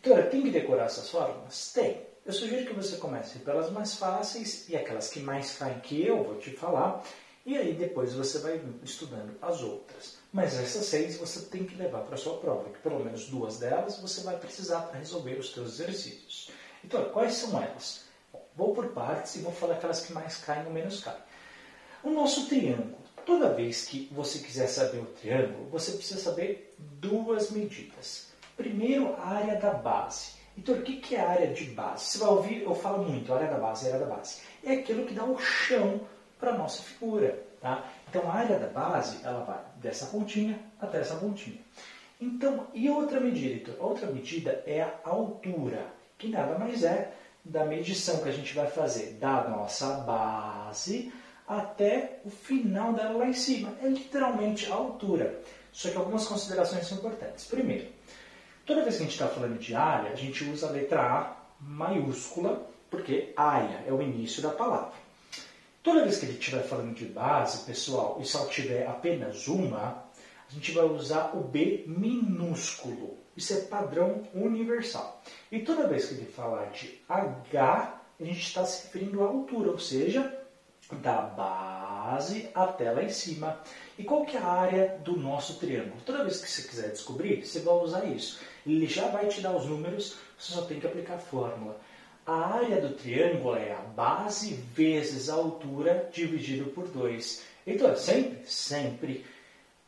Então, 0.00 0.20
tem 0.28 0.42
que 0.42 0.50
decorar 0.50 0.86
essas 0.86 1.08
fórmulas? 1.08 1.70
Tem. 1.72 2.04
Eu 2.26 2.32
sugiro 2.32 2.66
que 2.66 2.74
você 2.74 2.96
comece 2.96 3.38
pelas 3.38 3.70
mais 3.70 3.94
fáceis 3.94 4.68
e 4.68 4.74
aquelas 4.74 5.08
que 5.08 5.20
mais 5.20 5.56
caem 5.56 5.78
que 5.78 6.04
eu 6.04 6.24
vou 6.24 6.36
te 6.38 6.50
falar, 6.50 7.04
e 7.44 7.56
aí 7.56 7.74
depois 7.74 8.12
você 8.14 8.38
vai 8.38 8.60
estudando 8.84 9.36
as 9.42 9.62
outras. 9.62 10.16
Mas 10.32 10.54
essas 10.54 10.86
seis 10.86 11.16
você 11.16 11.40
tem 11.46 11.64
que 11.64 11.74
levar 11.74 12.02
para 12.02 12.14
a 12.14 12.18
sua 12.18 12.38
prova, 12.38 12.70
que 12.70 12.78
pelo 12.78 13.04
menos 13.04 13.26
duas 13.26 13.58
delas 13.58 13.98
você 13.98 14.20
vai 14.20 14.38
precisar 14.38 14.82
para 14.82 14.98
resolver 14.98 15.34
os 15.34 15.52
seus 15.52 15.80
exercícios. 15.80 16.50
Então, 16.84 17.04
quais 17.10 17.34
são 17.34 17.60
elas? 17.60 18.04
Bom, 18.32 18.44
vou 18.56 18.74
por 18.74 18.88
partes 18.88 19.34
e 19.36 19.40
vou 19.40 19.52
falar 19.52 19.74
aquelas 19.74 20.06
que 20.06 20.12
mais 20.12 20.36
caem 20.38 20.66
ou 20.66 20.72
menos 20.72 21.00
caem. 21.00 21.18
O 22.02 22.10
nosso 22.10 22.48
triângulo. 22.48 23.02
Toda 23.26 23.52
vez 23.52 23.86
que 23.86 24.08
você 24.12 24.40
quiser 24.40 24.66
saber 24.66 24.98
o 24.98 25.06
triângulo, 25.06 25.68
você 25.68 25.92
precisa 25.92 26.20
saber 26.20 26.74
duas 26.78 27.50
medidas. 27.50 28.28
Primeiro, 28.56 29.14
a 29.14 29.26
área 29.26 29.60
da 29.60 29.74
base. 29.74 30.32
Então, 30.56 30.74
o 30.74 30.82
que 30.82 31.14
é 31.14 31.20
a 31.20 31.30
área 31.30 31.52
de 31.52 31.64
base? 31.66 32.04
Você 32.04 32.18
vai 32.18 32.28
ouvir, 32.28 32.62
eu 32.62 32.74
falo 32.74 33.04
muito, 33.04 33.32
área 33.32 33.48
da 33.48 33.58
base, 33.58 33.86
área 33.86 34.00
da 34.00 34.14
base. 34.14 34.38
É 34.64 34.72
aquilo 34.72 35.06
que 35.06 35.14
dá 35.14 35.24
o 35.24 35.38
chão 35.38 36.00
para 36.42 36.50
a 36.54 36.58
nossa 36.58 36.82
figura. 36.82 37.40
Tá? 37.60 37.88
Então 38.10 38.28
a 38.28 38.34
área 38.34 38.58
da 38.58 38.66
base 38.66 39.24
ela 39.24 39.44
vai 39.44 39.60
dessa 39.76 40.06
pontinha 40.06 40.58
até 40.80 40.98
essa 40.98 41.14
pontinha. 41.14 41.60
Então, 42.20 42.66
e 42.74 42.90
outra 42.90 43.20
medida? 43.20 43.54
Então, 43.54 43.74
outra 43.86 44.08
medida 44.08 44.62
é 44.66 44.82
a 44.82 44.92
altura, 45.04 45.86
que 46.18 46.28
nada 46.28 46.58
mais 46.58 46.82
é 46.82 47.12
da 47.44 47.64
medição 47.64 48.18
que 48.18 48.28
a 48.28 48.32
gente 48.32 48.54
vai 48.54 48.66
fazer 48.66 49.14
da 49.20 49.48
nossa 49.48 49.98
base 49.98 51.12
até 51.46 52.20
o 52.24 52.30
final 52.30 52.92
dela 52.92 53.18
lá 53.18 53.26
em 53.26 53.32
cima. 53.32 53.72
É 53.80 53.88
literalmente 53.88 54.70
a 54.70 54.74
altura. 54.74 55.40
Só 55.72 55.90
que 55.90 55.96
algumas 55.96 56.26
considerações 56.26 56.86
são 56.86 56.98
importantes. 56.98 57.44
Primeiro, 57.44 57.88
toda 58.66 58.82
vez 58.82 58.96
que 58.96 59.02
a 59.02 59.06
gente 59.06 59.14
está 59.14 59.28
falando 59.28 59.58
de 59.58 59.74
área, 59.74 60.10
a 60.10 60.16
gente 60.16 60.44
usa 60.44 60.68
a 60.68 60.70
letra 60.70 61.00
A 61.00 61.36
maiúscula, 61.60 62.68
porque 62.90 63.32
área 63.36 63.84
é 63.86 63.92
o 63.92 64.02
início 64.02 64.42
da 64.42 64.50
palavra. 64.50 65.01
Toda 65.82 66.04
vez 66.04 66.18
que 66.18 66.26
ele 66.26 66.38
estiver 66.38 66.62
falando 66.62 66.94
de 66.94 67.06
base, 67.06 67.64
pessoal, 67.64 68.18
e 68.20 68.24
só 68.24 68.46
tiver 68.46 68.86
apenas 68.86 69.48
uma, 69.48 70.04
a 70.48 70.52
gente 70.52 70.70
vai 70.70 70.84
usar 70.84 71.36
o 71.36 71.42
B 71.42 71.84
minúsculo. 71.86 73.18
Isso 73.36 73.52
é 73.54 73.62
padrão 73.62 74.22
universal. 74.32 75.20
E 75.50 75.60
toda 75.60 75.88
vez 75.88 76.06
que 76.06 76.14
ele 76.14 76.26
falar 76.26 76.66
de 76.66 77.00
H, 77.08 78.00
a 78.20 78.24
gente 78.24 78.40
está 78.40 78.64
se 78.64 78.86
referindo 78.86 79.24
à 79.24 79.26
altura, 79.26 79.72
ou 79.72 79.78
seja, 79.78 80.40
da 81.00 81.22
base 81.22 82.48
até 82.54 82.92
lá 82.92 83.02
em 83.02 83.08
cima. 83.08 83.60
E 83.98 84.04
qual 84.04 84.24
que 84.24 84.36
é 84.36 84.40
a 84.40 84.46
área 84.46 84.98
do 85.02 85.16
nosso 85.16 85.58
triângulo? 85.58 86.00
Toda 86.04 86.22
vez 86.22 86.40
que 86.40 86.48
você 86.48 86.62
quiser 86.62 86.90
descobrir, 86.90 87.44
você 87.44 87.60
vai 87.60 87.74
usar 87.74 88.04
isso. 88.04 88.40
Ele 88.66 88.86
já 88.86 89.08
vai 89.08 89.26
te 89.26 89.40
dar 89.40 89.56
os 89.56 89.66
números, 89.66 90.16
você 90.38 90.52
só 90.52 90.62
tem 90.62 90.78
que 90.78 90.86
aplicar 90.86 91.14
a 91.14 91.18
fórmula. 91.18 91.80
A 92.24 92.54
área 92.54 92.80
do 92.80 92.94
triângulo 92.94 93.56
é 93.56 93.72
a 93.72 93.80
base 93.80 94.54
vezes 94.74 95.28
a 95.28 95.34
altura 95.34 96.08
dividido 96.12 96.70
por 96.70 96.86
2. 96.86 97.42
Então, 97.66 97.90
é 97.90 97.96
sempre? 97.96 98.46
Sempre. 98.46 99.26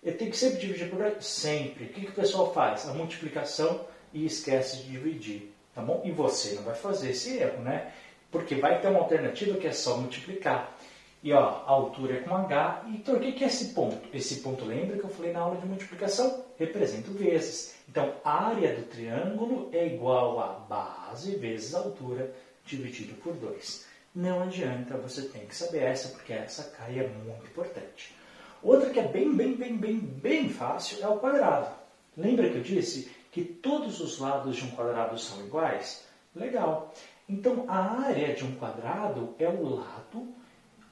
Eu 0.03 0.19
tenho 0.19 0.33
que 0.33 0.37
sempre 0.37 0.59
dividir 0.59 0.91
por 0.91 0.99
2? 0.99 1.25
Sempre. 1.25 1.85
O 1.85 1.88
que, 1.91 2.00
que 2.00 2.11
o 2.11 2.14
pessoal 2.14 2.53
faz? 2.53 2.88
A 2.88 2.93
multiplicação 2.93 3.87
e 4.12 4.26
esquece 4.26 4.79
de 4.79 4.91
dividir. 4.91 5.55
Tá 5.73 5.83
bom? 5.83 6.03
E 6.05 6.11
você 6.11 6.57
não 6.57 6.64
vai 6.64 6.75
fazer 6.75 7.11
esse 7.11 7.37
erro, 7.38 7.62
né? 7.62 7.93
Porque 8.33 8.57
vai 8.57 8.81
ter 8.81 8.88
uma 8.88 9.00
alternativa 9.00 9.57
que 9.57 9.69
é 9.69 9.73
só 9.73 9.97
multiplicar. 9.97 10.76
E 11.23 11.33
ó, 11.33 11.41
a 11.41 11.71
altura 11.71 12.14
é 12.14 12.21
com 12.21 12.35
H. 12.35 12.85
Então, 12.88 13.14
o 13.14 13.21
que 13.21 13.45
é 13.45 13.47
esse 13.47 13.67
ponto? 13.67 14.09
Esse 14.12 14.41
ponto, 14.41 14.64
lembra 14.64 14.99
que 14.99 15.05
eu 15.05 15.11
falei 15.11 15.33
na 15.33 15.41
aula 15.41 15.57
de 15.57 15.67
multiplicação? 15.67 16.45
Representa 16.59 17.11
vezes. 17.12 17.74
Então, 17.88 18.14
a 18.25 18.47
área 18.47 18.75
do 18.75 18.83
triângulo 18.83 19.69
é 19.73 19.87
igual 19.87 20.41
a 20.41 20.53
base 20.69 21.37
vezes 21.37 21.75
a 21.75 21.79
altura 21.79 22.35
dividido 22.64 23.14
por 23.17 23.35
2. 23.35 23.87
Não 24.14 24.43
adianta, 24.43 24.97
você 24.97 25.23
tem 25.23 25.47
que 25.47 25.55
saber 25.55 25.83
essa, 25.83 26.09
porque 26.09 26.33
essa 26.33 26.71
cai 26.71 26.99
é 26.99 27.09
muito 27.09 27.47
importante. 27.47 28.14
Outra 28.62 28.91
que 28.91 29.00
é 29.00 29.09
bem, 29.09 29.35
bem, 29.35 29.55
bem, 29.55 29.76
bem, 29.76 29.99
bem 29.99 30.49
fácil 30.49 31.03
é 31.03 31.09
o 31.09 31.19
quadrado. 31.19 31.75
Lembra 32.17 32.49
que 32.49 32.57
eu 32.57 32.62
disse 32.62 33.11
que 33.31 33.45
todos 33.45 34.00
os 34.00 34.19
lados 34.19 34.57
de 34.57 34.64
um 34.64 34.71
quadrado 34.71 35.19
são 35.19 35.45
iguais? 35.45 36.07
Legal. 36.35 36.95
Então, 37.29 37.64
a 37.69 38.07
área 38.07 38.35
de 38.35 38.45
um 38.45 38.55
quadrado 38.55 39.35
é 39.38 39.49
o 39.49 39.75
lado 39.75 40.29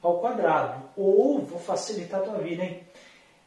ao 0.03 0.19
quadrado. 0.19 0.83
Ou, 0.97 1.41
vou 1.41 1.61
facilitar 1.61 2.21
a 2.21 2.25
tua 2.25 2.39
vida, 2.39 2.65
hein? 2.65 2.83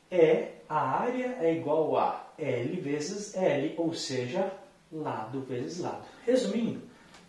É, 0.09 0.53
a 0.69 0.79
área 0.79 1.37
é 1.41 1.53
igual 1.53 1.97
a 1.97 2.24
L 2.37 2.81
vezes 2.81 3.35
L, 3.35 3.75
ou 3.77 3.93
seja, 3.93 4.51
lado 4.91 5.41
vezes 5.41 5.79
lado. 5.79 6.05
Resumindo, 6.25 6.81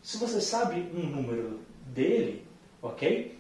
se 0.03 0.19
você 0.19 0.41
sabe 0.41 0.81
um 0.95 1.07
número 1.07 1.61
dele, 1.87 2.47
ok? 2.83 3.39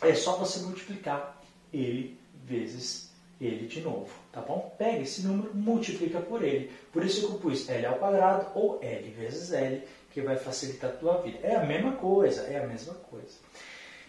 É 0.00 0.14
só 0.14 0.36
você 0.36 0.60
multiplicar 0.60 1.40
ele 1.72 2.18
vezes 2.44 3.10
ele 3.40 3.66
de 3.66 3.80
novo, 3.82 4.10
tá 4.32 4.40
bom? 4.40 4.74
Pega 4.78 5.02
esse 5.02 5.22
número, 5.26 5.54
multiplica 5.54 6.20
por 6.20 6.42
ele. 6.42 6.70
Por 6.92 7.04
isso 7.04 7.20
que 7.20 7.32
eu 7.32 7.38
pus 7.38 7.68
L 7.68 7.86
ao 7.86 7.98
quadrado 7.98 8.46
ou 8.54 8.78
L 8.82 9.10
vezes 9.10 9.52
L, 9.52 9.82
que 10.10 10.22
vai 10.22 10.36
facilitar 10.36 10.90
a 10.90 10.94
tua 10.94 11.20
vida. 11.20 11.38
É 11.42 11.56
a 11.56 11.64
mesma 11.64 11.92
coisa, 11.92 12.42
é 12.42 12.62
a 12.62 12.66
mesma 12.66 12.94
coisa. 12.94 13.36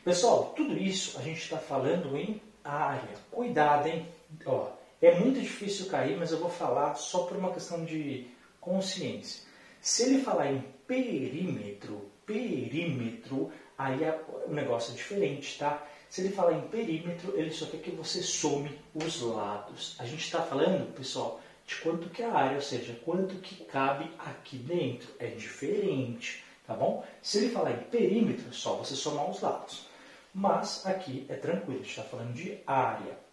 Pessoal, 0.03 0.53
tudo 0.55 0.77
isso 0.77 1.19
a 1.19 1.21
gente 1.21 1.41
está 1.41 1.57
falando 1.57 2.15
em 2.17 2.41
área. 2.63 3.15
Cuidado, 3.29 3.87
hein? 3.87 4.07
Ó, 4.45 4.69
é 5.01 5.19
muito 5.19 5.39
difícil 5.39 5.87
cair, 5.87 6.17
mas 6.17 6.31
eu 6.31 6.39
vou 6.39 6.49
falar 6.49 6.95
só 6.95 7.23
por 7.23 7.37
uma 7.37 7.53
questão 7.53 7.85
de 7.85 8.27
consciência. 8.59 9.43
Se 9.79 10.03
ele 10.03 10.21
falar 10.21 10.51
em 10.51 10.63
perímetro, 10.87 12.09
perímetro, 12.25 13.51
aí 13.77 14.03
é, 14.03 14.19
o 14.47 14.53
negócio 14.53 14.93
é 14.93 14.95
diferente, 14.95 15.57
tá? 15.57 15.85
Se 16.09 16.21
ele 16.21 16.33
falar 16.33 16.53
em 16.53 16.67
perímetro, 16.67 17.37
ele 17.37 17.51
só 17.51 17.65
quer 17.65 17.77
que 17.77 17.91
você 17.91 18.21
some 18.21 18.71
os 18.95 19.21
lados. 19.21 19.95
A 19.99 20.05
gente 20.05 20.23
está 20.23 20.41
falando, 20.41 20.93
pessoal, 20.93 21.41
de 21.65 21.75
quanto 21.75 22.09
que 22.09 22.23
é 22.23 22.25
a 22.25 22.33
área, 22.33 22.55
ou 22.55 22.61
seja, 22.61 22.97
quanto 23.03 23.35
que 23.35 23.65
cabe 23.65 24.09
aqui 24.17 24.57
dentro. 24.57 25.09
É 25.19 25.27
diferente, 25.27 26.43
tá 26.65 26.73
bom? 26.73 27.05
Se 27.21 27.39
ele 27.39 27.49
falar 27.49 27.71
em 27.71 27.83
perímetro, 27.83 28.53
só 28.53 28.75
você 28.75 28.95
somar 28.95 29.29
os 29.29 29.41
lados. 29.41 29.85
Mas 30.33 30.85
aqui 30.85 31.25
é 31.29 31.35
tranquilo, 31.35 31.79
a 31.79 31.83
gente 31.83 31.89
está 31.89 32.03
falando 32.03 32.33
de 32.33 32.57
área. 32.65 33.26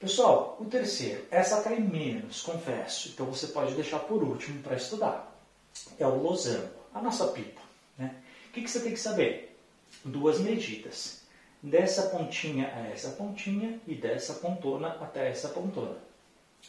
Pessoal, 0.00 0.56
o 0.58 0.64
terceiro, 0.64 1.26
essa 1.30 1.62
cai 1.62 1.78
menos, 1.78 2.40
confesso, 2.40 3.10
então 3.10 3.26
você 3.26 3.48
pode 3.48 3.74
deixar 3.74 3.98
por 3.98 4.22
último 4.22 4.62
para 4.62 4.74
estudar. 4.74 5.30
É 5.98 6.06
o 6.06 6.22
losango, 6.22 6.70
a 6.94 7.02
nossa 7.02 7.28
pipa. 7.28 7.60
Né? 7.98 8.14
O 8.48 8.52
que, 8.52 8.62
que 8.62 8.70
você 8.70 8.80
tem 8.80 8.92
que 8.94 8.98
saber? 8.98 9.54
Duas 10.02 10.40
medidas. 10.40 11.20
Dessa 11.62 12.08
pontinha 12.08 12.72
a 12.74 12.88
essa 12.88 13.10
pontinha 13.10 13.78
e 13.86 13.94
dessa 13.94 14.32
pontona 14.32 14.88
até 15.02 15.28
essa 15.28 15.50
pontona. 15.50 15.98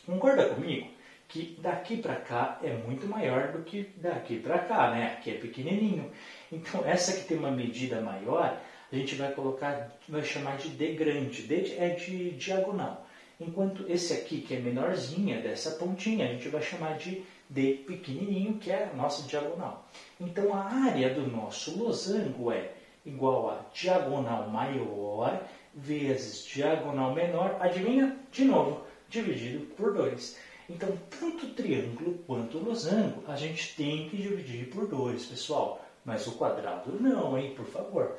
Concorda 0.05 0.49
comigo 0.49 0.89
que 1.29 1.57
daqui 1.61 1.95
para 1.95 2.17
cá 2.17 2.59
é 2.61 2.73
muito 2.73 3.07
maior 3.07 3.53
do 3.53 3.63
que 3.63 3.93
daqui 3.95 4.41
para 4.41 4.59
cá, 4.59 4.91
né? 4.91 5.13
Aqui 5.13 5.31
é 5.31 5.35
pequenininho. 5.35 6.11
Então 6.51 6.85
essa 6.85 7.13
que 7.13 7.23
tem 7.23 7.37
uma 7.37 7.51
medida 7.51 8.01
maior, 8.01 8.61
a 8.91 8.95
gente 8.97 9.15
vai 9.15 9.31
colocar, 9.31 9.89
vai 10.09 10.21
chamar 10.21 10.57
de 10.57 10.67
D 10.67 10.95
grande. 10.95 11.43
D 11.43 11.77
é 11.77 11.91
de 11.91 12.31
diagonal. 12.31 13.07
Enquanto 13.41 13.85
esse 13.89 14.13
aqui, 14.13 14.41
que 14.41 14.53
é 14.53 14.59
menorzinha, 14.59 15.41
dessa 15.41 15.71
pontinha, 15.71 16.25
a 16.25 16.27
gente 16.33 16.47
vai 16.49 16.61
chamar 16.61 16.97
de 16.97 17.23
D 17.49 17.83
pequenininho, 17.87 18.59
que 18.59 18.71
é 18.71 18.83
a 18.83 18.95
nossa 18.95 19.27
diagonal. 19.27 19.89
Então 20.19 20.53
a 20.53 20.63
área 20.63 21.11
do 21.11 21.25
nosso 21.25 21.77
losango 21.77 22.51
é 22.51 22.71
igual 23.03 23.49
a 23.49 23.65
diagonal 23.73 24.47
maior 24.47 25.41
vezes 25.73 26.45
diagonal 26.45 27.15
menor, 27.15 27.57
adivinha? 27.59 28.15
De 28.31 28.45
novo, 28.45 28.85
dividido 29.09 29.65
por 29.75 29.93
2. 29.93 30.37
Então, 30.69 30.89
tanto 31.19 31.47
triângulo 31.53 32.19
quanto 32.27 32.59
losango, 32.59 33.23
a 33.27 33.35
gente 33.35 33.75
tem 33.75 34.07
que 34.07 34.17
dividir 34.17 34.69
por 34.69 34.87
2, 34.87 35.25
pessoal. 35.25 35.83
Mas 36.05 36.27
o 36.27 36.33
quadrado 36.33 36.91
não, 36.99 37.37
hein? 37.37 37.53
Por 37.55 37.65
favor. 37.65 38.17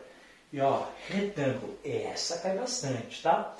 E 0.52 0.61
ó, 0.61 0.85
retângulo, 1.09 1.79
essa 1.85 2.38
cai 2.38 2.59
bastante, 2.59 3.23
tá? 3.23 3.57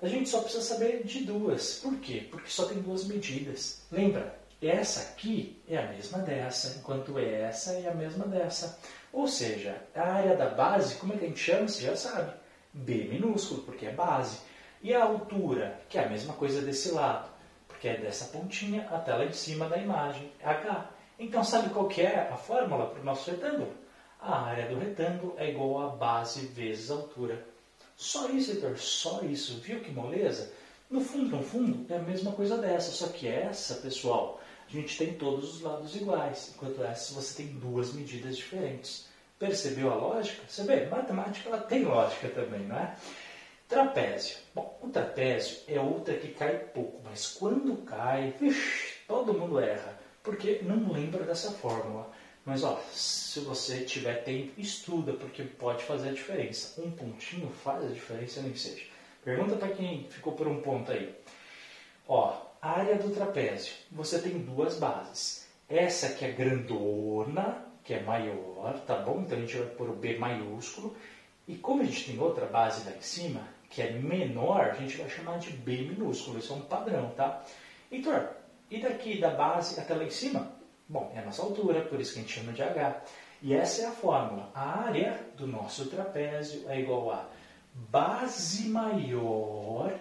A 0.00 0.06
gente 0.06 0.28
só 0.28 0.40
precisa 0.40 0.62
saber 0.62 1.04
de 1.04 1.24
duas. 1.24 1.80
Por 1.80 1.96
quê? 1.98 2.26
Porque 2.30 2.50
só 2.50 2.66
tem 2.66 2.80
duas 2.80 3.04
medidas. 3.04 3.82
Lembra? 3.90 4.38
Essa 4.60 5.00
aqui 5.00 5.60
é 5.68 5.78
a 5.78 5.86
mesma 5.86 6.18
dessa, 6.18 6.76
enquanto 6.78 7.18
essa 7.18 7.72
é 7.74 7.88
a 7.88 7.94
mesma 7.94 8.26
dessa. 8.26 8.78
Ou 9.12 9.28
seja, 9.28 9.76
a 9.94 10.02
área 10.02 10.36
da 10.36 10.50
base, 10.50 10.96
como 10.96 11.12
é 11.12 11.16
que 11.16 11.24
a 11.24 11.28
gente 11.28 11.40
chama? 11.40 11.68
Você 11.68 11.82
já 11.82 11.96
sabe. 11.96 12.32
B 12.72 13.04
minúsculo, 13.04 13.62
porque 13.62 13.86
é 13.86 13.92
base. 13.92 14.38
E 14.82 14.92
a 14.94 15.04
altura, 15.04 15.80
que 15.88 15.98
é 15.98 16.04
a 16.04 16.08
mesma 16.08 16.34
coisa 16.34 16.60
desse 16.60 16.90
lado, 16.90 17.28
porque 17.66 17.88
é 17.88 17.96
dessa 17.96 18.26
pontinha 18.26 18.88
até 18.90 19.14
lá 19.14 19.24
em 19.24 19.32
cima 19.32 19.68
da 19.68 19.76
imagem, 19.76 20.32
H. 20.42 20.90
Então, 21.18 21.42
sabe 21.42 21.70
qual 21.70 21.88
que 21.88 22.02
é 22.02 22.28
a 22.32 22.36
fórmula 22.36 22.86
para 22.86 23.00
o 23.00 23.04
nosso 23.04 23.30
retângulo? 23.30 23.72
a 24.20 24.40
área 24.40 24.66
do 24.66 24.78
retângulo 24.78 25.34
é 25.38 25.50
igual 25.50 25.80
a 25.80 25.96
base 25.96 26.46
vezes 26.46 26.90
a 26.90 26.94
altura. 26.94 27.44
Só 27.98 28.28
isso, 28.28 28.52
Heitor, 28.52 28.78
só 28.78 29.22
isso. 29.22 29.58
Viu 29.58 29.80
que 29.80 29.90
moleza? 29.90 30.52
No 30.88 31.00
fundo, 31.00 31.36
no 31.36 31.42
fundo, 31.42 31.92
é 31.92 31.96
a 31.96 32.02
mesma 32.02 32.30
coisa 32.30 32.56
dessa, 32.56 32.92
só 32.92 33.08
que 33.08 33.26
essa, 33.26 33.74
pessoal, 33.74 34.40
a 34.68 34.70
gente 34.70 34.96
tem 34.96 35.14
todos 35.14 35.56
os 35.56 35.60
lados 35.62 35.96
iguais, 35.96 36.52
enquanto 36.54 36.82
essa 36.84 37.12
você 37.12 37.42
tem 37.42 37.54
duas 37.58 37.92
medidas 37.92 38.36
diferentes. 38.36 39.08
Percebeu 39.36 39.92
a 39.92 39.96
lógica? 39.96 40.44
Você 40.46 40.62
vê, 40.62 40.86
matemática 40.86 41.48
ela 41.48 41.60
tem 41.60 41.84
lógica 41.84 42.28
também, 42.28 42.60
não 42.60 42.78
é? 42.78 42.94
Trapézio. 43.68 44.36
Bom, 44.54 44.78
o 44.80 44.88
trapézio 44.90 45.58
é 45.66 45.80
outra 45.80 46.14
que 46.14 46.28
cai 46.28 46.56
pouco, 46.56 47.02
mas 47.04 47.26
quando 47.26 47.78
cai, 47.78 48.32
vixi, 48.38 48.94
todo 49.08 49.34
mundo 49.34 49.58
erra, 49.58 49.98
porque 50.22 50.60
não 50.62 50.92
lembra 50.92 51.24
dessa 51.24 51.50
fórmula. 51.50 52.10
Mas 52.48 52.64
ó, 52.64 52.80
se 52.90 53.40
você 53.40 53.84
tiver 53.84 54.24
tempo, 54.24 54.58
estuda, 54.58 55.12
porque 55.12 55.42
pode 55.42 55.84
fazer 55.84 56.08
a 56.08 56.12
diferença. 56.12 56.80
Um 56.80 56.90
pontinho 56.90 57.50
faz 57.50 57.84
a 57.84 57.88
diferença, 57.88 58.40
nem 58.40 58.56
seja. 58.56 58.86
Pergunta 59.22 59.54
para 59.56 59.68
quem 59.68 60.08
ficou 60.08 60.32
por 60.32 60.48
um 60.48 60.62
ponto 60.62 60.90
aí. 60.90 61.14
Ó, 62.08 62.40
área 62.62 62.94
do 62.94 63.10
trapézio. 63.10 63.74
Você 63.92 64.18
tem 64.18 64.38
duas 64.38 64.78
bases. 64.78 65.46
Essa 65.68 66.14
que 66.14 66.24
é 66.24 66.32
grandona, 66.32 67.66
que 67.84 67.92
é 67.92 68.02
maior, 68.02 68.80
tá 68.86 68.96
bom? 68.96 69.20
Então 69.20 69.36
a 69.36 69.40
gente 69.42 69.58
vai 69.58 69.66
pôr 69.66 69.90
o 69.90 69.96
B 69.96 70.16
maiúsculo. 70.16 70.96
E 71.46 71.54
como 71.54 71.82
a 71.82 71.84
gente 71.84 72.06
tem 72.06 72.18
outra 72.18 72.46
base 72.46 72.88
lá 72.88 72.96
em 72.96 73.02
cima, 73.02 73.46
que 73.68 73.82
é 73.82 73.90
menor, 73.90 74.70
a 74.70 74.72
gente 74.72 74.96
vai 74.96 75.10
chamar 75.10 75.38
de 75.38 75.50
B 75.50 75.82
minúsculo. 75.82 76.38
Isso 76.38 76.54
é 76.54 76.56
um 76.56 76.62
padrão, 76.62 77.10
tá? 77.10 77.44
Heitor, 77.92 78.30
e 78.70 78.80
daqui 78.80 79.20
da 79.20 79.28
base 79.28 79.78
até 79.78 79.94
lá 79.94 80.04
em 80.04 80.10
cima? 80.10 80.56
Bom, 80.88 81.12
é 81.14 81.18
a 81.18 81.24
nossa 81.24 81.42
altura, 81.42 81.82
por 81.82 82.00
isso 82.00 82.14
que 82.14 82.20
a 82.20 82.22
gente 82.22 82.34
chama 82.34 82.52
de 82.52 82.62
H. 82.62 83.02
E 83.42 83.52
essa 83.54 83.82
é 83.82 83.86
a 83.86 83.92
fórmula. 83.92 84.50
A 84.54 84.84
área 84.84 85.20
do 85.36 85.46
nosso 85.46 85.86
trapézio 85.86 86.64
é 86.68 86.80
igual 86.80 87.10
a 87.10 87.28
base 87.74 88.68
maior 88.68 89.92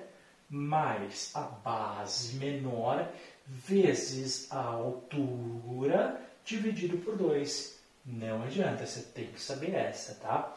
mais 0.50 1.32
a 1.36 1.42
base 1.42 2.38
menor 2.38 3.06
vezes 3.46 4.50
a 4.52 4.62
altura 4.62 6.22
dividido 6.46 6.98
por 7.00 7.18
2. 7.18 7.78
Não 8.06 8.44
adianta, 8.44 8.86
você 8.86 9.02
tem 9.02 9.28
que 9.28 9.42
saber 9.42 9.76
essa, 9.76 10.16
tá? 10.16 10.56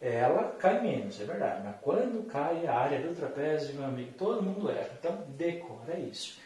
Ela 0.00 0.52
cai 0.58 0.80
menos, 0.82 1.20
é 1.20 1.24
verdade. 1.24 1.62
Mas 1.64 1.76
quando 1.80 2.26
cai 2.26 2.66
a 2.66 2.74
área 2.74 3.00
do 3.00 3.14
trapézio, 3.14 3.74
meu 3.76 3.84
amigo, 3.84 4.12
todo 4.18 4.42
mundo 4.42 4.70
erra. 4.70 4.90
Então, 4.98 5.24
decora 5.36 5.98
isso. 5.98 6.40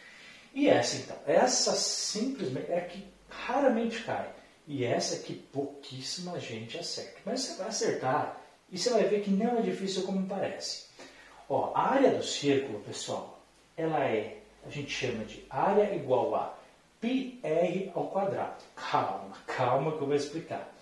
E 0.53 0.69
essa, 0.69 0.97
então? 0.97 1.17
Essa 1.25 1.73
simplesmente 1.73 2.71
é 2.71 2.81
que 2.81 3.12
raramente 3.45 4.03
cai. 4.03 4.29
E 4.67 4.85
essa 4.85 5.23
que 5.23 5.33
pouquíssima 5.33 6.39
gente 6.39 6.77
acerta. 6.77 7.19
Mas 7.25 7.41
você 7.41 7.57
vai 7.57 7.67
acertar 7.67 8.41
e 8.71 8.77
você 8.77 8.89
vai 8.89 9.03
ver 9.03 9.21
que 9.21 9.29
não 9.29 9.57
é 9.57 9.61
difícil 9.61 10.03
como 10.03 10.25
parece. 10.25 10.85
Ó, 11.49 11.71
a 11.75 11.89
área 11.89 12.11
do 12.11 12.23
círculo, 12.23 12.79
pessoal, 12.79 13.41
ela 13.75 14.03
é, 14.05 14.37
a 14.65 14.69
gente 14.69 14.89
chama 14.89 15.25
de 15.25 15.43
área 15.49 15.93
igual 15.93 16.33
a 16.35 16.57
πr 17.01 17.91
ao 17.93 18.07
quadrado. 18.07 18.63
Calma, 18.75 19.37
calma 19.45 19.91
que 19.91 20.01
eu 20.01 20.07
vou 20.07 20.15
explicar. 20.15 20.73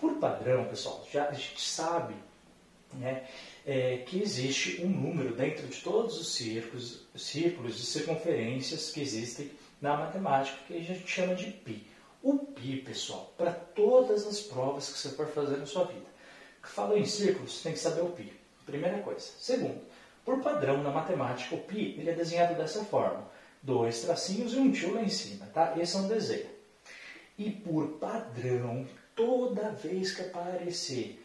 Por 0.00 0.16
padrão, 0.16 0.64
pessoal, 0.64 1.06
já 1.10 1.28
a 1.28 1.32
gente 1.32 1.60
sabe 1.60 2.14
né, 2.94 3.24
é, 3.64 3.98
que 3.98 4.20
existe 4.20 4.84
um 4.84 4.88
número 4.88 5.34
dentro 5.34 5.66
de 5.68 5.80
todos 5.80 6.20
os 6.20 6.34
círculos, 6.34 7.06
círculos 7.14 7.80
e 7.80 7.86
circunferências 7.86 8.90
que 8.90 9.00
existem 9.00 9.50
na 9.82 9.96
matemática, 9.96 10.56
que 10.66 10.76
a 10.76 10.80
gente 10.80 11.06
chama 11.06 11.34
de 11.34 11.50
PI. 11.50 11.86
O 12.22 12.38
PI, 12.38 12.82
pessoal, 12.82 13.34
para 13.36 13.50
todas 13.50 14.24
as 14.26 14.40
provas 14.40 14.90
que 14.90 14.98
você 14.98 15.08
for 15.10 15.26
fazer 15.26 15.56
na 15.56 15.66
sua 15.66 15.84
vida. 15.84 16.06
Falou 16.62 16.96
em 16.96 17.04
círculos, 17.04 17.56
você 17.56 17.64
tem 17.64 17.72
que 17.72 17.80
saber 17.80 18.02
o 18.02 18.10
PI. 18.10 18.32
Primeira 18.64 18.98
coisa. 19.02 19.28
Segundo, 19.40 19.82
por 20.24 20.40
padrão 20.40 20.80
na 20.84 20.90
matemática, 20.90 21.56
o 21.56 21.58
pi 21.58 21.96
ele 21.98 22.10
é 22.10 22.14
desenhado 22.14 22.54
dessa 22.54 22.84
forma: 22.84 23.28
dois 23.60 24.02
tracinhos 24.02 24.54
e 24.54 24.58
um 24.58 24.70
tio 24.70 24.94
lá 24.94 25.02
em 25.02 25.08
cima, 25.08 25.46
tá? 25.46 25.74
Esse 25.76 25.96
é 25.96 25.98
um 25.98 26.06
desenho. 26.06 26.46
E 27.36 27.50
por 27.50 27.98
padrão, 27.98 28.86
toda 29.16 29.70
vez 29.70 30.14
que 30.14 30.22
aparecer 30.22 31.20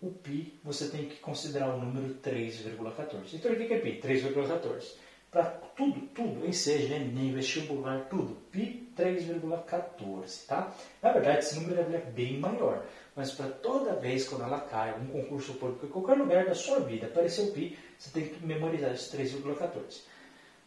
o 0.00 0.10
pi, 0.10 0.58
você 0.64 0.88
tem 0.88 1.06
que 1.06 1.16
considerar 1.16 1.74
o 1.74 1.78
número 1.78 2.14
3,14. 2.14 3.34
Então, 3.34 3.52
o 3.52 3.56
que 3.56 3.74
é 3.74 3.78
pi? 3.78 4.00
3,14 4.00 4.94
para 5.30 5.44
tudo, 5.76 6.00
tudo, 6.08 6.44
em 6.44 6.50
CGNEM, 6.50 7.08
né, 7.08 7.32
vestibular, 7.32 8.06
tudo, 8.10 8.36
PI 8.50 8.92
3,14, 8.96 10.46
tá? 10.46 10.74
Na 11.00 11.12
verdade, 11.12 11.38
esse 11.38 11.58
número 11.58 11.80
é 11.80 11.98
bem 11.98 12.38
maior, 12.38 12.84
mas 13.14 13.30
para 13.30 13.48
toda 13.48 13.94
vez 13.94 14.28
quando 14.28 14.42
ela 14.42 14.60
cai, 14.60 14.94
um 14.98 15.06
concurso 15.06 15.54
público, 15.54 15.86
em 15.86 15.88
qualquer 15.88 16.16
lugar 16.16 16.44
da 16.44 16.54
sua 16.54 16.80
vida, 16.80 17.06
apareceu 17.06 17.52
PI, 17.52 17.78
você 17.96 18.10
tem 18.10 18.28
que 18.28 18.44
memorizar 18.44 18.92
esse 18.92 19.16
3,14. 19.16 20.02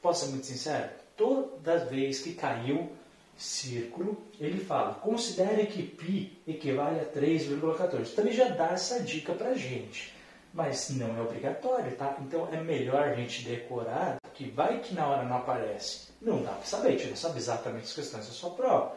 Posso 0.01 0.25
ser 0.25 0.31
muito 0.31 0.45
sincero? 0.45 0.89
Toda 1.15 1.85
vez 1.85 2.21
que 2.21 2.33
caiu 2.33 2.89
círculo, 3.37 4.17
ele 4.39 4.59
fala, 4.59 4.93
considere 4.95 5.65
que 5.65 5.83
pi 5.83 6.41
equivale 6.47 6.99
a 6.99 7.05
3,14. 7.05 8.15
Também 8.15 8.33
já 8.33 8.49
dá 8.49 8.69
essa 8.71 8.99
dica 9.01 9.33
pra 9.33 9.53
gente, 9.53 10.13
mas 10.53 10.89
não 10.91 11.17
é 11.17 11.21
obrigatório, 11.21 11.95
tá? 11.95 12.17
Então 12.21 12.47
é 12.51 12.61
melhor 12.61 13.03
a 13.03 13.13
gente 13.13 13.43
decorar 13.43 14.22
que 14.33 14.49
vai 14.49 14.79
que 14.79 14.93
na 14.93 15.07
hora 15.07 15.23
não 15.23 15.37
aparece. 15.37 16.11
Não 16.21 16.41
dá 16.41 16.51
para 16.51 16.65
saber, 16.65 16.89
a 16.89 16.91
gente 16.91 17.09
não 17.09 17.15
sabe 17.15 17.37
exatamente 17.37 17.85
as 17.85 17.93
questões 17.93 18.27
da 18.27 18.33
sua 18.33 18.51
prova. 18.51 18.95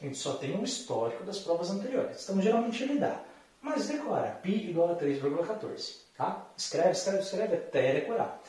A 0.00 0.04
gente 0.04 0.18
só 0.18 0.34
tem 0.34 0.56
um 0.56 0.62
histórico 0.62 1.24
das 1.24 1.38
provas 1.38 1.70
anteriores. 1.70 2.22
Então 2.22 2.40
geralmente 2.40 2.82
ele 2.82 2.98
dá. 2.98 3.20
Mas 3.62 3.88
decora, 3.88 4.38
π 4.42 4.50
igual 4.50 4.92
a 4.92 4.96
3,14. 4.96 5.96
Tá? 6.16 6.46
Escreve, 6.56 6.90
escreve, 6.90 7.18
escreve 7.20 7.56
até 7.56 7.94
decorar 7.94 8.40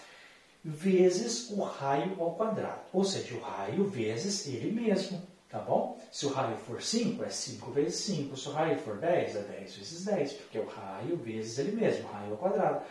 vezes 0.67 1.49
o 1.51 1.61
raio 1.61 2.17
ao 2.19 2.35
quadrado. 2.35 2.81
Ou 2.91 3.03
seja, 3.03 3.35
o 3.35 3.39
raio 3.39 3.85
vezes 3.85 4.47
ele 4.47 4.71
mesmo. 4.71 5.21
Tá 5.49 5.59
bom? 5.59 5.97
Se 6.11 6.25
o 6.25 6.29
raio 6.29 6.57
for 6.57 6.81
5, 6.81 7.23
é 7.23 7.29
5 7.29 7.71
vezes 7.71 7.95
5. 8.01 8.35
Se 8.35 8.49
o 8.49 8.51
raio 8.51 8.77
for 8.79 8.97
10, 8.97 9.35
é 9.37 9.41
10 9.43 9.75
vezes 9.77 10.03
10, 10.03 10.33
porque 10.33 10.57
é 10.57 10.61
o 10.61 10.67
raio 10.67 11.15
vezes 11.15 11.57
ele 11.57 11.71
mesmo, 11.71 12.05
raio 12.09 12.31
ao 12.31 12.37
quadrado. 12.37 12.81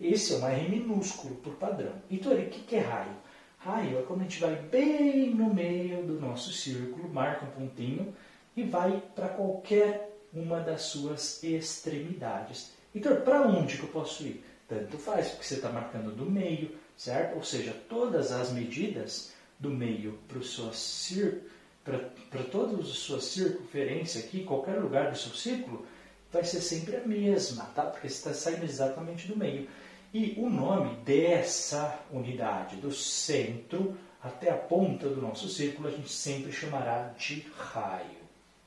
Esse 0.00 0.34
é 0.34 0.36
um 0.36 0.46
R 0.46 0.68
minúsculo 0.68 1.34
por 1.36 1.54
padrão. 1.54 1.92
Então, 2.10 2.32
o 2.32 2.48
que 2.48 2.76
é 2.76 2.80
raio? 2.80 3.16
Raio 3.58 3.98
é 3.98 4.02
quando 4.02 4.20
a 4.20 4.24
gente 4.24 4.40
vai 4.40 4.54
bem 4.54 5.30
no 5.34 5.52
meio 5.52 6.06
do 6.06 6.20
nosso 6.20 6.52
círculo, 6.52 7.08
marca 7.08 7.44
um 7.44 7.50
pontinho 7.50 8.14
e 8.56 8.62
vai 8.62 9.02
para 9.14 9.28
qualquer 9.28 10.16
uma 10.32 10.60
das 10.60 10.82
suas 10.82 11.42
extremidades. 11.42 12.72
Então, 12.94 13.20
para 13.22 13.42
onde 13.42 13.76
que 13.76 13.82
eu 13.82 13.88
posso 13.88 14.22
ir? 14.24 14.44
Tanto 14.68 14.98
faz, 14.98 15.28
porque 15.28 15.44
você 15.44 15.54
está 15.54 15.70
marcando 15.70 16.14
do 16.14 16.30
meio, 16.30 16.76
certo? 16.96 17.36
Ou 17.36 17.42
seja, 17.42 17.74
todas 17.88 18.32
as 18.32 18.52
medidas 18.52 19.32
do 19.58 19.70
meio 19.70 20.18
para 20.28 21.98
para 22.30 22.42
toda 22.44 22.80
a 22.80 22.84
sua 22.84 23.20
circunferência 23.20 24.20
aqui, 24.20 24.44
qualquer 24.44 24.78
lugar 24.78 25.10
do 25.10 25.16
seu 25.16 25.32
círculo, 25.32 25.86
vai 26.30 26.44
ser 26.44 26.60
sempre 26.60 26.96
a 26.96 27.00
mesma, 27.00 27.64
tá? 27.74 27.84
Porque 27.84 28.08
você 28.08 28.16
está 28.16 28.34
saindo 28.34 28.64
exatamente 28.64 29.26
do 29.26 29.36
meio. 29.36 29.66
E 30.12 30.34
o 30.38 30.48
nome 30.48 30.96
dessa 31.04 32.00
unidade, 32.10 32.76
do 32.76 32.90
centro 32.90 33.96
até 34.22 34.50
a 34.50 34.56
ponta 34.56 35.08
do 35.08 35.20
nosso 35.20 35.48
círculo, 35.48 35.88
a 35.88 35.90
gente 35.90 36.10
sempre 36.10 36.50
chamará 36.50 37.14
de 37.18 37.46
raio. 37.56 38.18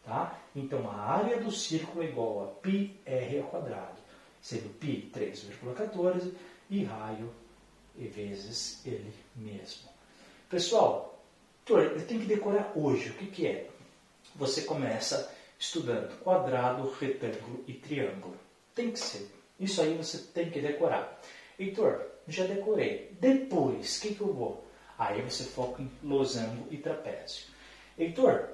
Tá? 0.03 0.39
Então, 0.55 0.89
a 0.89 0.95
área 0.95 1.39
do 1.39 1.51
círculo 1.51 2.03
é 2.03 2.07
igual 2.07 2.43
a 2.43 2.47
πr 2.61 3.39
ao 3.41 3.49
quadrado, 3.49 4.01
sendo 4.41 4.69
π 4.79 5.09
3,14 5.13 6.31
e 6.69 6.83
raio 6.83 7.31
e 7.97 8.07
vezes 8.07 8.85
ele 8.85 9.13
mesmo. 9.35 9.89
Pessoal, 10.49 11.23
eu 11.67 12.05
tenho 12.05 12.21
que 12.21 12.27
decorar 12.27 12.71
hoje. 12.75 13.09
O 13.09 13.13
que, 13.13 13.27
que 13.27 13.47
é? 13.47 13.69
Você 14.35 14.61
começa 14.63 15.33
estudando 15.57 16.17
quadrado, 16.19 16.91
retângulo 16.99 17.63
e 17.67 17.73
triângulo. 17.73 18.35
Tem 18.73 18.91
que 18.91 18.99
ser. 18.99 19.40
Isso 19.61 19.79
aí 19.81 19.95
você 19.95 20.17
tem 20.17 20.49
que 20.49 20.59
decorar. 20.59 21.21
Heitor, 21.57 22.01
já 22.27 22.45
decorei. 22.45 23.15
Depois, 23.19 23.97
o 23.97 24.01
que, 24.01 24.15
que 24.15 24.21
eu 24.21 24.33
vou? 24.33 24.65
Aí 24.97 25.21
você 25.21 25.43
foca 25.43 25.83
em 25.83 25.91
losango 26.03 26.65
e 26.71 26.77
trapézio. 26.77 27.45
Heitor, 27.97 28.49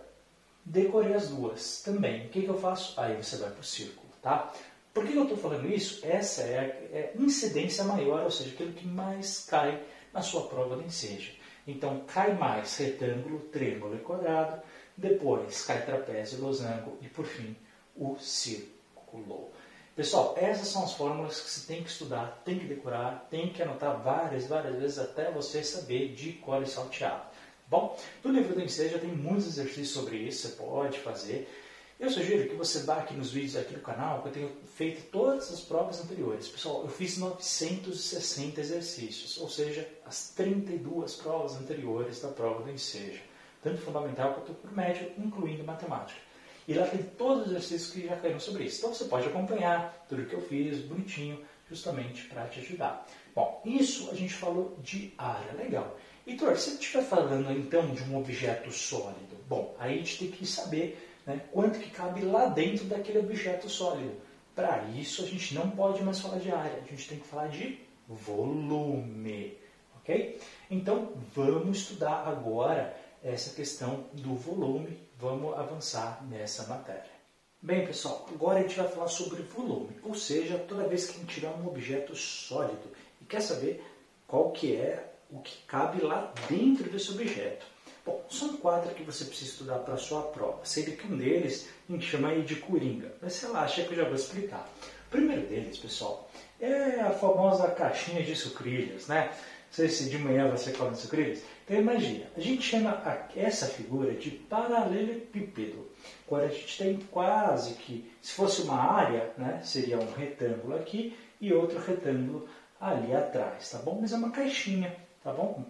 decorei 0.66 1.14
as 1.14 1.30
duas 1.30 1.82
também. 1.82 2.28
O 2.28 2.30
que, 2.30 2.42
que 2.42 2.50
eu 2.50 2.58
faço? 2.58 3.00
Aí 3.00 3.16
você 3.16 3.38
vai 3.38 3.50
para 3.50 3.62
o 3.62 3.64
círculo, 3.64 4.10
tá? 4.22 4.54
Por 4.94 5.06
que 5.06 5.16
eu 5.16 5.24
estou 5.24 5.38
falando 5.38 5.68
isso? 5.68 6.06
Essa 6.06 6.42
é 6.42 6.60
a 6.60 6.64
é 6.64 7.14
incidência 7.18 7.86
maior, 7.86 8.24
ou 8.24 8.32
seja, 8.32 8.50
aquilo 8.50 8.74
que 8.74 8.86
mais 8.86 9.46
cai 9.48 9.82
na 10.12 10.22
sua 10.22 10.48
prova 10.48 10.76
de 10.76 10.86
enseja. 10.86 11.32
Então, 11.66 12.04
cai 12.08 12.34
mais 12.34 12.76
retângulo, 12.78 13.40
triângulo 13.52 13.96
e 13.96 14.00
quadrado, 14.00 14.62
depois 14.96 15.64
cai 15.66 15.86
trapézio, 15.86 16.42
losango 16.42 16.98
e, 17.02 17.08
por 17.08 17.26
fim, 17.26 17.56
o 17.96 18.18
círculo. 18.18 19.52
Pessoal, 19.98 20.36
essas 20.38 20.68
são 20.68 20.84
as 20.84 20.94
fórmulas 20.94 21.42
que 21.42 21.50
você 21.50 21.66
tem 21.66 21.82
que 21.82 21.90
estudar, 21.90 22.44
tem 22.46 22.60
que 22.60 22.68
decorar, 22.68 23.26
tem 23.32 23.52
que 23.52 23.64
anotar 23.64 24.00
várias, 24.04 24.46
várias 24.46 24.76
vezes 24.76 25.00
até 25.00 25.32
você 25.32 25.64
saber 25.64 26.14
de 26.14 26.34
cor 26.34 26.62
e 26.62 26.68
salteado. 26.68 27.24
Bom, 27.68 27.98
no 28.24 28.32
livro 28.32 28.54
do 28.54 28.62
Enseja 28.62 29.00
tem 29.00 29.10
muitos 29.10 29.48
exercícios 29.48 29.90
sobre 29.90 30.18
isso, 30.18 30.50
você 30.50 30.56
pode 30.56 31.00
fazer. 31.00 31.52
Eu 32.00 32.12
sugiro 32.12 32.48
que 32.48 32.56
você 32.56 32.84
vá 32.84 32.98
aqui 32.98 33.16
nos 33.16 33.32
vídeos 33.32 33.56
aqui 33.56 33.74
do 33.74 33.82
canal, 33.82 34.22
que 34.22 34.28
eu 34.28 34.34
tenho 34.34 34.52
feito 34.76 35.10
todas 35.10 35.52
as 35.52 35.62
provas 35.62 36.00
anteriores. 36.00 36.48
Pessoal, 36.48 36.84
eu 36.84 36.90
fiz 36.90 37.18
960 37.18 38.62
exercícios, 38.62 39.40
ou 39.40 39.50
seja, 39.50 39.90
as 40.06 40.30
32 40.30 41.16
provas 41.16 41.56
anteriores 41.56 42.22
da 42.22 42.28
prova 42.28 42.62
do 42.62 42.70
Enseja, 42.70 43.24
tanto 43.64 43.82
fundamental 43.82 44.36
quanto 44.36 44.76
médio, 44.76 45.12
incluindo 45.18 45.64
matemática. 45.64 46.27
E 46.68 46.74
lá 46.74 46.86
tem 46.86 47.02
todos 47.02 47.46
os 47.46 47.52
exercícios 47.52 47.92
que 47.92 48.08
já 48.08 48.16
caíram 48.18 48.40
sobre 48.40 48.66
isso. 48.66 48.80
Então 48.80 48.94
você 48.94 49.06
pode 49.06 49.28
acompanhar 49.28 50.06
tudo 50.10 50.26
que 50.26 50.34
eu 50.34 50.42
fiz, 50.42 50.80
bonitinho, 50.80 51.40
justamente 51.70 52.26
para 52.26 52.46
te 52.48 52.60
ajudar. 52.60 53.08
Bom, 53.34 53.62
isso 53.64 54.10
a 54.12 54.14
gente 54.14 54.34
falou 54.34 54.78
de 54.82 55.14
área, 55.18 55.54
legal. 55.54 55.98
Heitor, 56.26 56.58
se 56.58 56.72
estiver 56.72 57.04
falando 57.04 57.50
então 57.52 57.94
de 57.94 58.04
um 58.04 58.18
objeto 58.18 58.70
sólido, 58.70 59.38
bom, 59.48 59.74
aí 59.80 59.94
a 59.94 59.98
gente 59.98 60.20
tem 60.20 60.32
que 60.32 60.46
saber 60.46 61.02
né, 61.26 61.40
quanto 61.54 61.80
que 61.80 61.90
cabe 61.90 62.22
lá 62.22 62.48
dentro 62.48 62.84
daquele 62.86 63.20
objeto 63.20 63.70
sólido. 63.70 64.14
Para 64.54 64.84
isso, 64.90 65.24
a 65.24 65.28
gente 65.28 65.54
não 65.56 65.70
pode 65.70 66.04
mais 66.04 66.20
falar 66.20 66.40
de 66.40 66.52
área, 66.52 66.82
a 66.84 66.90
gente 66.90 67.08
tem 67.08 67.20
que 67.20 67.28
falar 67.28 67.48
de 67.48 67.80
volume. 68.08 69.56
Ok? 69.98 70.40
Então, 70.70 71.14
vamos 71.34 71.78
estudar 71.78 72.28
agora 72.28 72.98
essa 73.30 73.54
questão 73.54 74.06
do 74.14 74.36
volume, 74.36 74.98
vamos 75.18 75.58
avançar 75.58 76.26
nessa 76.30 76.66
matéria. 76.68 77.18
Bem, 77.62 77.86
pessoal, 77.86 78.28
agora 78.30 78.60
a 78.60 78.62
gente 78.62 78.78
vai 78.78 78.88
falar 78.88 79.08
sobre 79.08 79.42
volume, 79.42 79.98
ou 80.04 80.14
seja, 80.14 80.58
toda 80.60 80.88
vez 80.88 81.08
que 81.08 81.18
a 81.18 81.20
gente 81.20 81.36
tirar 81.36 81.52
um 81.52 81.68
objeto 81.68 82.16
sólido 82.16 82.92
e 83.22 83.26
quer 83.26 83.42
saber 83.42 83.84
qual 84.28 84.52
que 84.52 84.76
é 84.76 85.14
o 85.30 85.40
que 85.40 85.58
cabe 85.66 86.02
lá 86.02 86.34
dentro 86.50 86.90
desse 86.90 87.12
objeto. 87.12 87.66
Bom, 88.06 88.24
são 88.30 88.56
quatro 88.58 88.96
que 88.96 89.04
você 89.04 89.26
precisa 89.26 89.52
estudar 89.52 89.80
para 89.80 89.96
a 89.96 89.98
sua 89.98 90.22
prova, 90.22 90.62
sendo 90.64 90.96
que 90.96 91.08
um 91.08 91.18
deles 91.18 91.68
a 91.90 91.92
gente 91.92 92.06
chama 92.06 92.30
aí 92.30 92.44
de 92.44 92.56
coringa, 92.56 93.14
mas 93.22 93.42
relaxa 93.42 93.84
que 93.84 93.92
eu 93.92 93.98
já 93.98 94.04
vou 94.06 94.16
explicar. 94.16 94.70
O 95.08 95.10
primeiro 95.10 95.46
deles, 95.48 95.78
pessoal, 95.78 96.30
é 96.60 97.02
a 97.02 97.12
famosa 97.12 97.70
caixinha 97.72 98.24
de 98.24 98.36
sucrilhos, 98.36 99.08
né? 99.08 99.30
Não 99.30 99.74
sei 99.74 99.90
se 99.90 100.10
de 100.10 100.18
manhã 100.18 100.50
você 100.50 100.72
come 100.72 100.96
sucrilhos. 100.96 101.40
Então 101.68 101.82
imagina, 101.82 102.26
a 102.34 102.40
gente 102.40 102.62
chama 102.62 103.04
essa 103.36 103.66
figura 103.66 104.14
de 104.14 104.32
paralelepípedo. 104.32 105.86
Agora 106.26 106.46
a 106.46 106.50
gente 106.50 106.78
tem 106.78 106.98
quase 107.12 107.74
que, 107.74 108.10
se 108.22 108.32
fosse 108.32 108.62
uma 108.62 108.82
área, 108.82 109.34
né, 109.38 109.60
seria 109.62 110.00
um 110.00 110.14
retângulo 110.14 110.78
aqui 110.78 111.14
e 111.42 111.54
outro 111.54 111.78
retângulo 111.80 112.48
ali 112.80 113.14
atrás, 113.14 113.70
tá 113.70 113.80
bom? 113.80 114.00
Mas 114.00 114.14
é 114.14 114.16
uma 114.16 114.32
caixinha 114.32 114.96
tá 115.28 115.34
bom? 115.34 115.62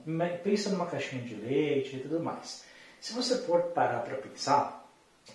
Pensa 0.44 0.70
numa 0.70 0.86
caixinha 0.86 1.24
de 1.24 1.34
leite 1.34 1.96
e 1.96 2.00
tudo 2.00 2.20
mais. 2.20 2.64
Se 3.02 3.14
você 3.14 3.40
for 3.40 3.64
parar 3.72 4.02
para 4.02 4.18
pensar, 4.18 4.88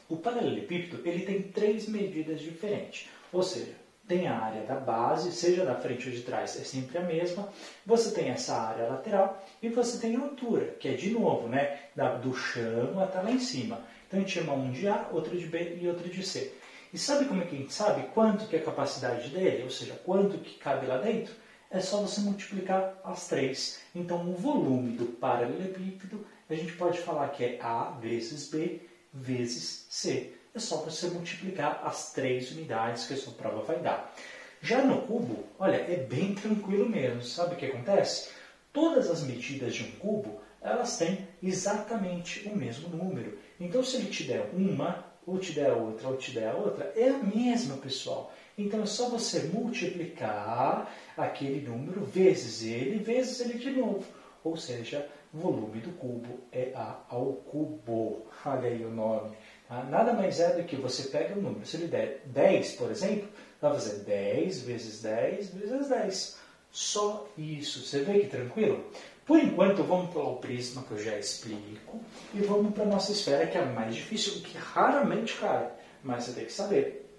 O 0.08 0.16
paralelepípedo 0.16 1.06
ele 1.06 1.24
tem 1.24 1.42
três 1.42 1.86
medidas 1.88 2.40
diferentes, 2.40 3.10
ou 3.32 3.42
seja, 3.42 3.74
tem 4.12 4.28
a 4.28 4.38
área 4.38 4.60
da 4.62 4.74
base, 4.74 5.32
seja 5.32 5.64
da 5.64 5.74
frente 5.74 6.06
ou 6.06 6.14
de 6.14 6.20
trás, 6.20 6.60
é 6.60 6.64
sempre 6.64 6.98
a 6.98 7.00
mesma. 7.00 7.48
Você 7.86 8.10
tem 8.10 8.28
essa 8.28 8.54
área 8.54 8.86
lateral 8.86 9.42
e 9.62 9.70
você 9.70 9.98
tem 9.98 10.16
a 10.16 10.20
altura, 10.20 10.76
que 10.78 10.88
é 10.88 10.92
de 10.92 11.10
novo, 11.10 11.48
né, 11.48 11.78
do 12.22 12.34
chão 12.34 13.00
até 13.00 13.22
lá 13.22 13.30
em 13.30 13.38
cima. 13.38 13.80
Então 14.06 14.20
a 14.20 14.22
gente 14.22 14.38
chama 14.38 14.52
um 14.52 14.70
de 14.70 14.86
A, 14.86 15.08
outro 15.12 15.36
de 15.36 15.46
B 15.46 15.78
e 15.80 15.88
outro 15.88 16.10
de 16.10 16.22
C. 16.22 16.52
E 16.92 16.98
sabe 16.98 17.24
como 17.24 17.40
é 17.40 17.46
que 17.46 17.56
a 17.56 17.58
gente 17.58 17.72
sabe 17.72 18.06
quanto 18.12 18.46
que 18.46 18.56
é 18.56 18.58
a 18.58 18.64
capacidade 18.64 19.30
dele, 19.30 19.62
ou 19.62 19.70
seja, 19.70 19.98
quanto 20.04 20.36
que 20.36 20.58
cabe 20.58 20.86
lá 20.86 20.98
dentro? 20.98 21.32
É 21.70 21.80
só 21.80 22.02
você 22.02 22.20
multiplicar 22.20 23.00
as 23.02 23.28
três. 23.28 23.80
Então 23.94 24.30
o 24.30 24.34
volume 24.34 24.94
do 24.94 25.06
paralelepípedo, 25.06 26.26
a 26.50 26.54
gente 26.54 26.74
pode 26.74 26.98
falar 26.98 27.28
que 27.28 27.42
é 27.42 27.58
A 27.62 27.92
vezes 27.98 28.50
B 28.50 28.80
vezes 29.14 29.86
C 29.88 30.34
é 30.54 30.58
só 30.58 30.76
você 30.78 31.08
multiplicar 31.08 31.80
as 31.84 32.12
três 32.12 32.50
unidades 32.52 33.06
que 33.06 33.14
a 33.14 33.16
sua 33.16 33.32
prova 33.32 33.62
vai 33.62 33.78
dar. 33.78 34.14
Já 34.60 34.82
no 34.82 35.02
cubo, 35.02 35.44
olha, 35.58 35.76
é 35.76 35.96
bem 35.96 36.34
tranquilo 36.34 36.88
mesmo. 36.88 37.22
Sabe 37.22 37.54
o 37.54 37.58
que 37.58 37.66
acontece? 37.66 38.30
Todas 38.72 39.10
as 39.10 39.22
medidas 39.22 39.74
de 39.74 39.84
um 39.84 39.90
cubo, 39.92 40.40
elas 40.60 40.96
têm 40.98 41.26
exatamente 41.42 42.48
o 42.48 42.56
mesmo 42.56 42.88
número. 42.88 43.38
Então, 43.58 43.82
se 43.82 43.96
ele 43.96 44.10
te 44.10 44.24
der 44.24 44.50
uma, 44.52 45.04
ou 45.26 45.38
te 45.38 45.52
der 45.52 45.72
outra, 45.72 46.08
ou 46.08 46.16
te 46.16 46.30
der 46.30 46.54
outra, 46.54 46.92
é 46.94 47.08
a 47.08 47.18
mesma, 47.18 47.76
pessoal. 47.76 48.32
Então, 48.56 48.82
é 48.82 48.86
só 48.86 49.08
você 49.08 49.40
multiplicar 49.52 50.94
aquele 51.16 51.66
número 51.66 52.04
vezes 52.04 52.62
ele, 52.62 53.02
vezes 53.02 53.40
ele 53.40 53.58
de 53.58 53.70
novo. 53.70 54.04
Ou 54.44 54.56
seja, 54.56 55.08
o 55.32 55.38
volume 55.38 55.80
do 55.80 55.92
cubo 55.92 56.40
é 56.52 56.72
A 56.74 57.00
ao 57.08 57.32
cubo. 57.32 58.26
Olha 58.44 58.68
aí 58.68 58.84
o 58.84 58.90
nome. 58.90 59.36
Ah, 59.74 59.84
nada 59.84 60.12
mais 60.12 60.38
é 60.38 60.52
do 60.52 60.64
que 60.64 60.76
você 60.76 61.04
pega 61.04 61.34
um 61.34 61.40
número. 61.40 61.64
Se 61.64 61.78
ele 61.78 61.86
der 61.86 62.20
10, 62.26 62.72
por 62.72 62.90
exemplo, 62.90 63.26
vai 63.58 63.72
fazer 63.72 64.00
10 64.00 64.60
vezes 64.64 65.00
10 65.00 65.54
vezes 65.54 65.88
10. 65.88 66.36
Só 66.70 67.26
isso. 67.38 67.82
Você 67.82 68.00
vê 68.00 68.20
que 68.20 68.26
tranquilo? 68.26 68.84
Por 69.24 69.38
enquanto, 69.38 69.82
vamos 69.82 70.12
para 70.12 70.20
o 70.20 70.36
prisma, 70.36 70.82
que 70.82 70.90
eu 70.90 71.02
já 71.02 71.18
explico, 71.18 71.98
e 72.34 72.40
vamos 72.40 72.74
para 72.74 72.82
a 72.82 72.86
nossa 72.86 73.12
esfera, 73.12 73.46
que 73.46 73.56
é 73.56 73.64
mais 73.64 73.94
difícil, 73.94 74.42
que 74.42 74.58
raramente 74.58 75.38
cai, 75.38 75.70
mas 76.04 76.24
você 76.24 76.32
tem 76.32 76.44
que 76.44 76.52
saber. 76.52 77.10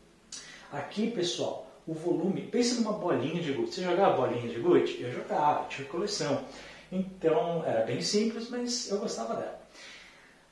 Aqui, 0.71 1.09
pessoal, 1.09 1.65
o 1.87 1.93
volume, 1.95 2.43
pense 2.43 2.75
numa 2.75 2.93
bolinha 2.93 3.41
de 3.41 3.51
gude. 3.51 3.73
Você 3.73 3.81
jogava 3.81 4.27
bolinha 4.27 4.47
de 4.47 4.59
gude? 4.59 5.01
Eu 5.01 5.11
jogava, 5.11 5.67
tinha 5.69 5.87
coleção. 5.87 6.45
Então, 6.91 7.65
era 7.65 7.83
bem 7.83 7.99
simples, 7.99 8.47
mas 8.51 8.91
eu 8.91 8.99
gostava 8.99 9.33
dela. 9.33 9.59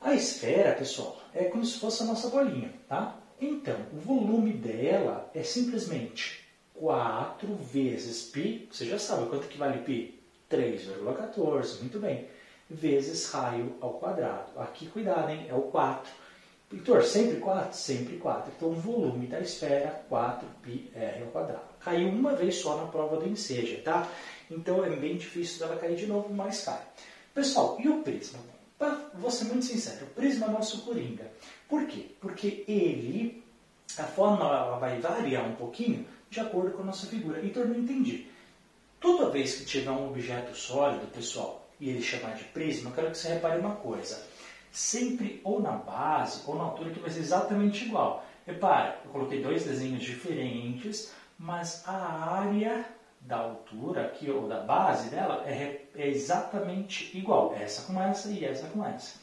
A 0.00 0.14
esfera, 0.14 0.72
pessoal, 0.72 1.21
é 1.33 1.45
como 1.45 1.65
se 1.65 1.79
fosse 1.79 2.03
a 2.03 2.05
nossa 2.05 2.29
bolinha, 2.29 2.73
tá? 2.87 3.17
Então, 3.39 3.77
o 3.93 3.99
volume 3.99 4.53
dela 4.53 5.29
é 5.33 5.43
simplesmente 5.43 6.43
4 6.73 7.47
vezes 7.55 8.23
π, 8.23 8.67
você 8.71 8.85
já 8.85 8.97
sabe 8.97 9.29
quanto 9.29 9.47
que 9.47 9.57
vale 9.57 9.79
π? 9.79 10.15
3,14, 10.49 11.81
muito 11.81 11.99
bem, 11.99 12.27
vezes 12.69 13.29
raio 13.31 13.75
ao 13.81 13.93
quadrado. 13.93 14.59
Aqui, 14.59 14.87
cuidado, 14.87 15.29
hein? 15.29 15.45
É 15.49 15.53
o 15.53 15.63
4. 15.63 16.11
Heitor, 16.71 17.03
sempre 17.03 17.37
4? 17.37 17.77
Sempre 17.77 18.17
4. 18.17 18.51
Então, 18.55 18.69
o 18.69 18.73
volume 18.73 19.27
da 19.27 19.39
esfera, 19.39 20.03
4πr 20.09 21.21
ao 21.21 21.27
quadrado. 21.27 21.61
Caiu 21.79 22.09
uma 22.09 22.35
vez 22.35 22.55
só 22.55 22.77
na 22.77 22.87
prova 22.87 23.17
do 23.17 23.27
Enseja, 23.27 23.81
tá? 23.83 24.09
Então, 24.51 24.83
é 24.83 24.89
bem 24.89 25.15
difícil 25.15 25.59
dela 25.59 25.79
cair 25.79 25.95
de 25.95 26.07
novo, 26.07 26.33
mas 26.33 26.63
cai. 26.63 26.81
Pessoal, 27.33 27.77
e 27.79 27.87
o 27.87 28.01
prisma? 28.01 28.39
Vou 29.14 29.30
ser 29.30 29.44
muito 29.44 29.64
sincero, 29.64 30.06
o 30.06 30.10
prisma 30.10 30.46
é 30.46 30.50
nosso 30.50 30.82
coringa. 30.82 31.30
Por 31.68 31.86
quê? 31.86 32.06
Porque 32.20 32.64
ele, 32.66 33.42
a 33.98 34.04
forma 34.04 34.44
ela 34.44 34.78
vai 34.78 34.98
variar 35.00 35.46
um 35.46 35.54
pouquinho 35.54 36.06
de 36.28 36.40
acordo 36.40 36.72
com 36.72 36.82
a 36.82 36.86
nossa 36.86 37.06
figura. 37.06 37.44
Então, 37.44 37.64
não 37.64 37.76
entendi. 37.76 38.26
Toda 39.00 39.30
vez 39.30 39.54
que 39.54 39.64
tiver 39.64 39.90
um 39.90 40.08
objeto 40.08 40.56
sólido, 40.56 41.06
pessoal, 41.08 41.68
e 41.78 41.90
ele 41.90 42.02
chamar 42.02 42.34
de 42.34 42.44
prisma, 42.44 42.90
eu 42.90 42.94
quero 42.94 43.10
que 43.10 43.18
você 43.18 43.34
repare 43.34 43.60
uma 43.60 43.76
coisa. 43.76 44.22
Sempre 44.70 45.40
ou 45.44 45.60
na 45.60 45.72
base 45.72 46.42
ou 46.46 46.56
na 46.56 46.64
altura 46.64 46.90
que 46.90 47.00
vai 47.00 47.10
ser 47.10 47.20
exatamente 47.20 47.84
igual. 47.84 48.24
Repare, 48.46 48.94
eu 49.04 49.10
coloquei 49.10 49.42
dois 49.42 49.64
desenhos 49.64 50.02
diferentes, 50.02 51.12
mas 51.38 51.82
a 51.86 52.38
área 52.38 52.86
da 53.22 53.36
altura 53.36 54.06
aqui, 54.06 54.30
ou 54.30 54.48
da 54.48 54.60
base 54.60 55.08
dela, 55.08 55.44
é, 55.46 55.86
é 55.94 56.08
exatamente 56.08 57.16
igual, 57.16 57.54
essa 57.54 57.82
com 57.82 58.00
essa 58.02 58.28
e 58.28 58.44
essa 58.44 58.66
com 58.68 58.84
essa. 58.84 59.20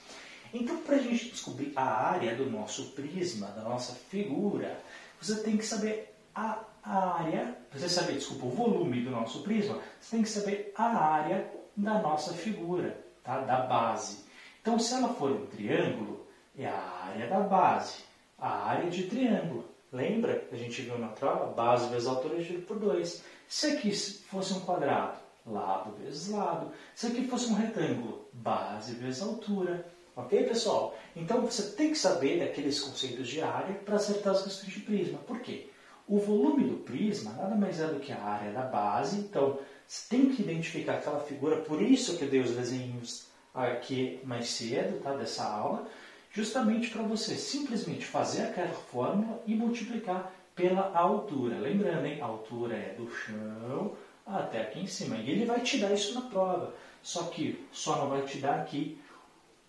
Então, 0.54 0.78
para 0.78 0.96
a 0.96 1.00
gente 1.00 1.30
descobrir 1.30 1.74
a 1.76 1.84
área 1.84 2.36
do 2.36 2.50
nosso 2.50 2.92
prisma, 2.92 3.48
da 3.48 3.62
nossa 3.62 3.94
figura, 3.94 4.80
você 5.22 5.44
tem 5.44 5.58
que 5.58 5.66
saber 5.66 6.16
a 6.34 6.66
área, 6.82 7.56
você 7.72 7.90
saber, 7.90 8.14
desculpa, 8.14 8.46
o 8.46 8.50
volume 8.50 9.02
do 9.02 9.12
nosso 9.12 9.44
prisma, 9.44 9.80
você 10.00 10.16
tem 10.16 10.24
que 10.24 10.30
saber 10.30 10.74
a 10.76 10.86
área 10.86 11.52
da 11.76 12.00
nossa 12.02 12.34
figura, 12.34 12.98
tá? 13.24 13.42
da 13.42 13.62
base. 13.62 14.26
Então, 14.62 14.80
se 14.80 14.94
ela 14.94 15.10
for 15.10 15.32
um 15.32 15.46
triângulo, 15.46 16.26
é 16.58 16.66
a 16.66 17.12
área 17.12 17.28
da 17.28 17.40
base, 17.42 18.04
a 18.38 18.50
área 18.66 18.90
de 18.90 19.04
triângulo. 19.04 19.66
Lembra? 19.92 20.48
A 20.52 20.56
gente 20.56 20.82
viu 20.82 20.98
na 20.98 21.08
prova, 21.08 21.52
base 21.54 21.90
vezes 21.90 22.08
altura 22.08 22.38
dividido 22.38 22.66
por 22.66 22.78
2. 22.78 23.24
Se 23.50 23.66
aqui 23.66 23.92
fosse 23.92 24.54
um 24.54 24.60
quadrado, 24.60 25.18
lado 25.44 25.96
vezes 25.96 26.30
lado. 26.30 26.72
Se 26.94 27.08
aqui 27.08 27.28
fosse 27.28 27.50
um 27.50 27.56
retângulo, 27.56 28.30
base 28.32 28.94
vezes 28.94 29.24
altura. 29.24 29.92
Ok, 30.16 30.44
pessoal? 30.44 30.96
Então 31.16 31.42
você 31.42 31.72
tem 31.72 31.90
que 31.90 31.98
saber 31.98 32.40
daqueles 32.40 32.80
conceitos 32.80 33.28
de 33.28 33.42
área 33.42 33.74
para 33.74 33.96
acertar 33.96 34.34
as 34.34 34.44
questões 34.44 34.72
de 34.72 34.82
prisma. 34.82 35.18
Por 35.26 35.40
quê? 35.40 35.68
O 36.08 36.20
volume 36.20 36.64
do 36.70 36.78
prisma 36.84 37.32
nada 37.34 37.56
mais 37.56 37.80
é 37.80 37.88
do 37.88 38.00
que 38.00 38.12
a 38.12 38.22
área 38.22 38.52
da 38.52 38.62
base. 38.62 39.18
Então 39.18 39.58
você 39.88 40.08
tem 40.08 40.30
que 40.30 40.44
identificar 40.44 40.94
aquela 40.94 41.20
figura. 41.20 41.58
Por 41.58 41.82
isso 41.82 42.18
que 42.18 42.26
eu 42.26 42.30
dei 42.30 42.42
os 42.42 42.52
desenhos 42.52 43.26
aqui 43.52 44.20
mais 44.24 44.48
cedo 44.48 45.02
tá, 45.02 45.14
dessa 45.16 45.44
aula. 45.44 45.88
Justamente 46.32 46.92
para 46.92 47.02
você 47.02 47.36
simplesmente 47.36 48.06
fazer 48.06 48.44
aquela 48.44 48.74
fórmula 48.74 49.42
e 49.48 49.56
multiplicar 49.56 50.32
pela 50.60 50.92
altura. 50.94 51.58
Lembrando, 51.58 52.06
hein? 52.06 52.22
A 52.22 52.26
altura 52.26 52.76
é 52.76 52.94
do 52.98 53.10
chão 53.10 53.94
até 54.26 54.62
aqui 54.62 54.82
em 54.82 54.88
cima. 54.88 55.16
E 55.16 55.32
ele 55.32 55.46
vai 55.46 55.62
te 55.62 55.78
dar 55.78 55.94
isso 55.94 56.14
na 56.14 56.30
prova. 56.30 56.74
Só 57.02 57.24
que 57.24 57.66
só 57.72 57.96
não 57.96 58.10
vai 58.10 58.24
te 58.24 58.40
dar 58.40 58.60
aqui 58.60 59.00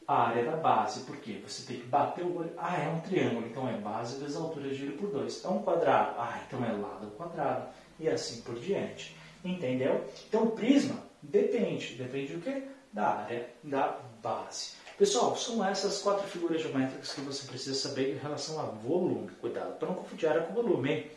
a 0.06 0.28
área 0.28 0.44
da 0.44 0.56
base. 0.56 1.04
Por 1.04 1.16
quê? 1.18 1.40
Você 1.46 1.64
tem 1.64 1.80
que 1.80 1.86
bater 1.86 2.24
o 2.24 2.38
olho. 2.38 2.52
Ah, 2.58 2.76
é 2.76 2.88
um 2.88 3.00
triângulo. 3.00 3.46
Então 3.46 3.68
é 3.68 3.74
base 3.74 4.18
vezes 4.18 4.36
altura 4.36 4.68
dividido 4.68 4.98
por 4.98 5.10
2. 5.10 5.44
É 5.44 5.48
um 5.48 5.62
quadrado. 5.62 6.16
Ah, 6.18 6.42
então 6.44 6.64
é 6.64 6.72
lado 6.72 7.04
ao 7.04 7.10
quadrado. 7.12 7.68
E 8.00 8.08
assim 8.08 8.42
por 8.42 8.58
diante. 8.58 9.16
Entendeu? 9.44 10.04
Então 10.28 10.42
o 10.42 10.50
prisma 10.50 10.96
depende. 11.22 11.94
Depende 11.94 12.34
do 12.34 12.40
quê? 12.40 12.64
Da 12.92 13.20
área 13.20 13.48
da 13.62 13.96
base. 14.20 14.79
Pessoal, 15.00 15.34
são 15.34 15.64
essas 15.64 16.02
quatro 16.02 16.28
figuras 16.28 16.60
geométricas 16.60 17.14
que 17.14 17.22
você 17.22 17.46
precisa 17.46 17.74
saber 17.74 18.12
em 18.12 18.18
relação 18.18 18.60
a 18.60 18.64
volume. 18.64 19.30
Cuidado 19.40 19.78
para 19.78 19.88
não 19.88 19.94
confundir 19.94 20.28
área 20.28 20.42
com 20.42 20.52
volume. 20.52 20.92
Hein? 20.92 21.10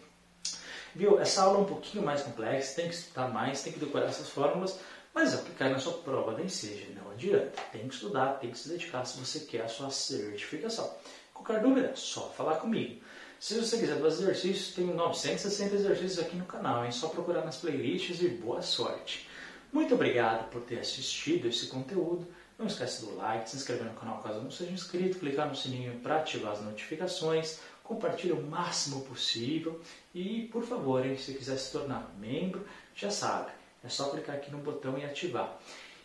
Viu? 0.95 1.19
Essa 1.19 1.41
aula 1.41 1.57
é 1.57 1.61
um 1.63 1.65
pouquinho 1.65 2.01
mais 2.01 2.21
complexa, 2.21 2.77
tem 2.77 2.87
que 2.87 2.95
estudar 2.95 3.27
mais, 3.27 3.61
tem 3.61 3.73
que 3.73 3.79
decorar 3.81 4.05
essas 4.05 4.29
fórmulas, 4.29 4.79
mas 5.13 5.33
aplicar 5.33 5.69
na 5.69 5.79
sua 5.79 5.95
prova 5.95 6.31
nem 6.31 6.47
seja, 6.47 6.85
não 6.95 7.11
adianta. 7.11 7.61
Tem 7.73 7.85
que 7.85 7.93
estudar, 7.93 8.39
tem 8.39 8.51
que 8.51 8.57
se 8.57 8.69
dedicar 8.69 9.03
se 9.03 9.19
você 9.19 9.41
quer 9.41 9.63
a 9.63 9.67
sua 9.67 9.89
certificação. 9.89 10.89
Qualquer 11.33 11.59
dúvida, 11.61 11.91
só 11.93 12.29
falar 12.29 12.61
comigo. 12.61 13.03
Se 13.37 13.59
você 13.59 13.77
quiser 13.77 13.99
fazer 13.99 14.23
exercícios, 14.23 14.73
tem 14.75 14.85
960 14.85 15.75
exercícios 15.75 16.19
aqui 16.19 16.37
no 16.37 16.45
canal, 16.45 16.85
é 16.85 16.91
só 16.91 17.09
procurar 17.09 17.43
nas 17.43 17.57
playlists 17.57 18.21
e 18.21 18.29
boa 18.29 18.61
sorte. 18.61 19.27
Muito 19.73 19.93
obrigado 19.93 20.49
por 20.51 20.61
ter 20.61 20.79
assistido 20.79 21.49
esse 21.49 21.67
conteúdo. 21.67 22.25
Não 22.63 22.69
esquece 22.69 23.05
do 23.05 23.17
like, 23.17 23.49
se 23.49 23.57
inscrever 23.57 23.83
no 23.83 23.93
canal 23.93 24.23
caso 24.23 24.39
não 24.39 24.49
seja 24.49 24.71
inscrito, 24.71 25.19
clicar 25.19 25.49
no 25.49 25.55
sininho 25.55 25.99
para 25.99 26.19
ativar 26.19 26.53
as 26.53 26.61
notificações, 26.61 27.59
compartilhe 27.83 28.31
o 28.31 28.41
máximo 28.41 29.01
possível 29.01 29.81
e, 30.15 30.47
por 30.49 30.63
favor, 30.63 31.05
hein, 31.05 31.17
se 31.17 31.33
quiser 31.33 31.57
se 31.57 31.73
tornar 31.73 32.09
membro, 32.17 32.65
já 32.95 33.11
sabe, 33.11 33.51
é 33.83 33.89
só 33.89 34.11
clicar 34.11 34.37
aqui 34.37 34.49
no 34.49 34.59
botão 34.59 34.97
e 34.97 35.03
ativar. 35.03 35.59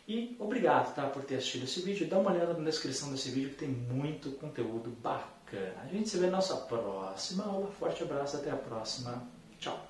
E 0.09 0.35
obrigado 0.41 0.93
tá, 0.97 1.07
por 1.07 1.23
ter 1.23 1.37
assistido 1.37 1.63
esse 1.63 1.81
vídeo. 1.81 2.09
Dá 2.09 2.19
uma 2.19 2.33
olhada 2.33 2.55
na 2.55 2.65
descrição 2.65 3.13
desse 3.13 3.31
vídeo 3.31 3.51
que 3.51 3.59
tem 3.59 3.69
muito 3.69 4.33
conteúdo 4.33 4.91
bacana. 5.01 5.77
A 5.85 5.87
gente 5.87 6.09
se 6.09 6.19
vê 6.19 6.27
na 6.27 6.39
nossa 6.39 6.57
próxima 6.57 7.45
aula. 7.45 7.71
Forte 7.79 8.03
abraço, 8.03 8.37
até 8.37 8.51
a 8.51 8.57
próxima. 8.57 9.23
Tchau. 9.61 9.88